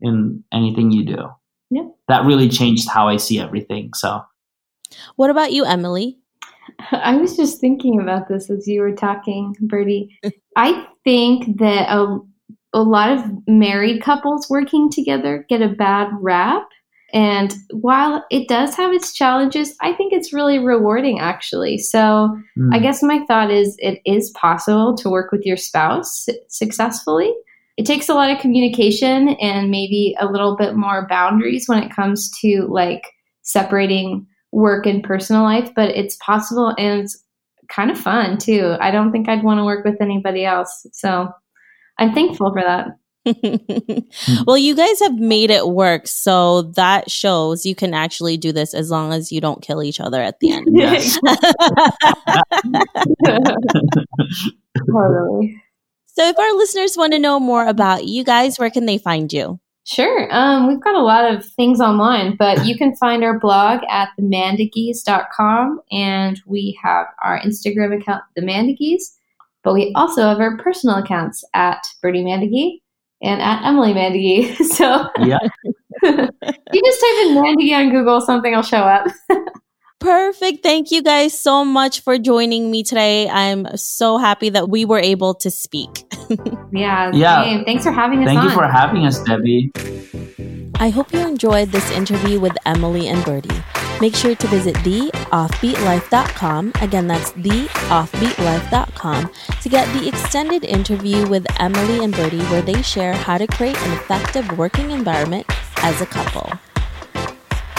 in 0.00 0.44
anything 0.52 0.90
you 0.92 1.04
do 1.04 1.28
Yeah. 1.70 1.88
that 2.08 2.24
really 2.24 2.48
changed 2.48 2.88
how 2.88 3.08
i 3.08 3.16
see 3.16 3.40
everything 3.40 3.90
so 3.94 4.22
What 5.16 5.30
about 5.30 5.52
you, 5.52 5.64
Emily? 5.64 6.16
I 6.92 7.16
was 7.16 7.36
just 7.36 7.60
thinking 7.60 8.00
about 8.00 8.28
this 8.28 8.48
as 8.50 8.66
you 8.66 8.80
were 8.80 8.94
talking, 8.94 9.54
Bertie. 9.60 10.08
I 10.56 10.86
think 11.04 11.58
that 11.58 11.88
a, 11.90 12.18
a 12.72 12.82
lot 12.82 13.10
of 13.10 13.20
married 13.46 14.02
couples 14.02 14.48
working 14.48 14.90
together 14.90 15.44
get 15.48 15.60
a 15.62 15.68
bad 15.68 16.08
rap. 16.20 16.66
And 17.12 17.54
while 17.70 18.24
it 18.30 18.48
does 18.48 18.74
have 18.76 18.92
its 18.92 19.14
challenges, 19.14 19.74
I 19.80 19.94
think 19.94 20.12
it's 20.12 20.32
really 20.32 20.58
rewarding, 20.58 21.18
actually. 21.20 21.78
So 21.78 22.36
mm, 22.56 22.74
I 22.74 22.78
guess 22.78 23.02
my 23.02 23.24
thought 23.26 23.50
is 23.50 23.76
it 23.78 24.00
is 24.04 24.30
possible 24.30 24.94
to 24.96 25.08
work 25.08 25.32
with 25.32 25.46
your 25.46 25.56
spouse 25.56 26.26
successfully. 26.48 27.32
It 27.78 27.86
takes 27.86 28.08
a 28.08 28.14
lot 28.14 28.30
of 28.30 28.40
communication 28.40 29.30
and 29.40 29.70
maybe 29.70 30.16
a 30.20 30.26
little 30.26 30.56
bit 30.56 30.76
more 30.76 31.06
boundaries 31.08 31.66
when 31.66 31.82
it 31.82 31.94
comes 31.94 32.30
to 32.40 32.66
like 32.68 33.04
separating 33.42 34.26
work 34.52 34.84
and 34.84 35.02
personal 35.02 35.44
life, 35.44 35.70
but 35.74 35.90
it's 35.90 36.16
possible 36.16 36.74
and 36.76 37.02
it's 37.02 37.22
kind 37.68 37.90
of 37.90 37.98
fun 37.98 38.36
too. 38.36 38.76
I 38.80 38.90
don't 38.90 39.12
think 39.12 39.28
I'd 39.28 39.44
want 39.44 39.58
to 39.58 39.64
work 39.64 39.84
with 39.84 40.00
anybody 40.00 40.44
else. 40.44 40.86
So 40.92 41.28
I'm 41.98 42.12
thankful 42.12 42.52
for 42.52 42.62
that. 42.62 42.88
Well, 44.46 44.58
you 44.58 44.74
guys 44.74 45.00
have 45.00 45.14
made 45.18 45.50
it 45.50 45.68
work, 45.68 46.06
so 46.06 46.62
that 46.62 47.10
shows 47.10 47.66
you 47.66 47.74
can 47.74 47.94
actually 47.94 48.36
do 48.36 48.52
this 48.52 48.74
as 48.74 48.90
long 48.90 49.12
as 49.12 49.32
you 49.32 49.40
don't 49.40 49.62
kill 49.62 49.82
each 49.82 50.00
other 50.00 50.20
at 50.20 50.40
the 50.40 50.52
end. 50.52 50.66
Yes. 50.78 51.18
totally. 54.90 55.62
so, 56.06 56.28
if 56.28 56.38
our 56.38 56.52
listeners 56.52 56.96
want 56.96 57.12
to 57.12 57.18
know 57.18 57.40
more 57.40 57.66
about 57.66 58.04
you 58.06 58.24
guys, 58.24 58.58
where 58.58 58.70
can 58.70 58.86
they 58.86 58.98
find 58.98 59.32
you? 59.32 59.60
Sure. 59.84 60.28
Um, 60.30 60.68
we've 60.68 60.82
got 60.82 60.94
a 60.94 61.02
lot 61.02 61.32
of 61.32 61.44
things 61.44 61.80
online, 61.80 62.36
but 62.36 62.66
you 62.66 62.76
can 62.76 62.94
find 62.96 63.24
our 63.24 63.38
blog 63.38 63.80
at 63.88 64.10
themandagies.com 64.20 65.80
and 65.90 66.40
we 66.46 66.78
have 66.82 67.06
our 67.22 67.40
Instagram 67.40 67.98
account, 67.98 68.22
The 68.36 68.42
Mandagies, 68.42 69.02
but 69.64 69.72
we 69.72 69.92
also 69.96 70.28
have 70.28 70.40
our 70.40 70.58
personal 70.58 70.96
accounts 70.96 71.42
at 71.54 71.82
Bertie 72.02 72.22
Mandagie 72.22 72.82
and 73.22 73.40
at 73.40 73.64
Emily 73.64 73.94
Mandy. 73.94 74.54
So 74.64 75.08
yeah 75.20 75.38
you 76.02 76.82
just 76.84 77.00
type 77.00 77.26
in 77.26 77.34
Mandy 77.34 77.74
on 77.74 77.90
Google, 77.90 78.20
something 78.20 78.54
will 78.54 78.62
show 78.62 78.78
up. 78.78 79.08
Perfect. 80.00 80.62
Thank 80.62 80.92
you 80.92 81.02
guys 81.02 81.36
so 81.36 81.64
much 81.64 82.00
for 82.02 82.18
joining 82.18 82.70
me 82.70 82.84
today. 82.84 83.28
I'm 83.28 83.76
so 83.76 84.16
happy 84.16 84.48
that 84.50 84.68
we 84.68 84.84
were 84.84 85.00
able 85.00 85.34
to 85.34 85.50
speak. 85.50 86.04
Yeah. 86.72 87.10
Yeah. 87.12 87.42
same. 87.42 87.64
Thanks 87.64 87.82
for 87.82 87.90
having 87.90 88.20
us 88.20 88.26
thank 88.26 88.38
on. 88.38 88.44
you 88.44 88.50
for 88.52 88.68
having 88.68 89.06
us 89.06 89.20
debbie 89.24 89.72
I 90.80 90.90
hope 90.90 91.12
you 91.12 91.26
enjoyed 91.26 91.70
this 91.70 91.90
interview 91.90 92.38
with 92.38 92.56
Emily 92.64 93.08
and 93.08 93.24
Bertie. 93.24 93.48
Make 94.00 94.14
sure 94.14 94.34
to 94.36 94.46
visit 94.46 94.74
theoffbeatlife.com. 94.76 96.72
Again, 96.80 97.08
that's 97.08 97.32
theoffbeatlife.com 97.32 99.30
to 99.60 99.68
get 99.68 99.92
the 99.92 100.08
extended 100.08 100.64
interview 100.64 101.26
with 101.28 101.44
Emily 101.60 102.04
and 102.04 102.14
Bertie, 102.14 102.44
where 102.44 102.62
they 102.62 102.80
share 102.82 103.12
how 103.12 103.38
to 103.38 103.46
create 103.46 103.76
an 103.82 103.92
effective 103.92 104.56
working 104.56 104.92
environment 104.92 105.46
as 105.78 106.00
a 106.00 106.06
couple. 106.06 106.52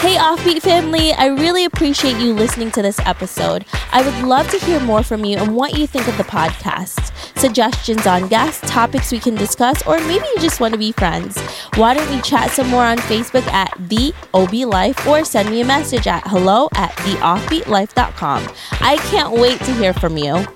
Hey, 0.00 0.16
Offbeat 0.16 0.62
family, 0.62 1.12
I 1.12 1.26
really 1.26 1.66
appreciate 1.66 2.16
you 2.16 2.32
listening 2.32 2.70
to 2.70 2.80
this 2.80 2.98
episode. 3.00 3.66
I 3.92 4.00
would 4.00 4.26
love 4.26 4.48
to 4.48 4.58
hear 4.58 4.80
more 4.80 5.02
from 5.02 5.26
you 5.26 5.36
and 5.36 5.54
what 5.54 5.76
you 5.76 5.86
think 5.86 6.08
of 6.08 6.16
the 6.16 6.24
podcast. 6.24 7.12
Suggestions 7.38 8.06
on 8.06 8.26
guests, 8.28 8.66
topics 8.70 9.12
we 9.12 9.18
can 9.18 9.34
discuss, 9.34 9.86
or 9.86 9.98
maybe 9.98 10.24
you 10.24 10.36
just 10.38 10.58
want 10.58 10.72
to 10.72 10.78
be 10.78 10.92
friends. 10.92 11.38
Why 11.74 11.92
don't 11.92 12.08
we 12.08 12.22
chat 12.22 12.50
some 12.50 12.68
more 12.68 12.82
on 12.82 12.96
Facebook 12.96 13.46
at 13.48 13.74
The 13.90 14.14
OB 14.32 14.54
Life 14.72 15.06
or 15.06 15.22
send 15.22 15.50
me 15.50 15.60
a 15.60 15.66
message 15.66 16.06
at 16.06 16.26
hello 16.26 16.70
at 16.76 16.92
theoffbeatlife.com. 16.92 18.48
I 18.80 18.96
can't 19.10 19.32
wait 19.34 19.58
to 19.60 19.74
hear 19.74 19.92
from 19.92 20.16
you. 20.16 20.46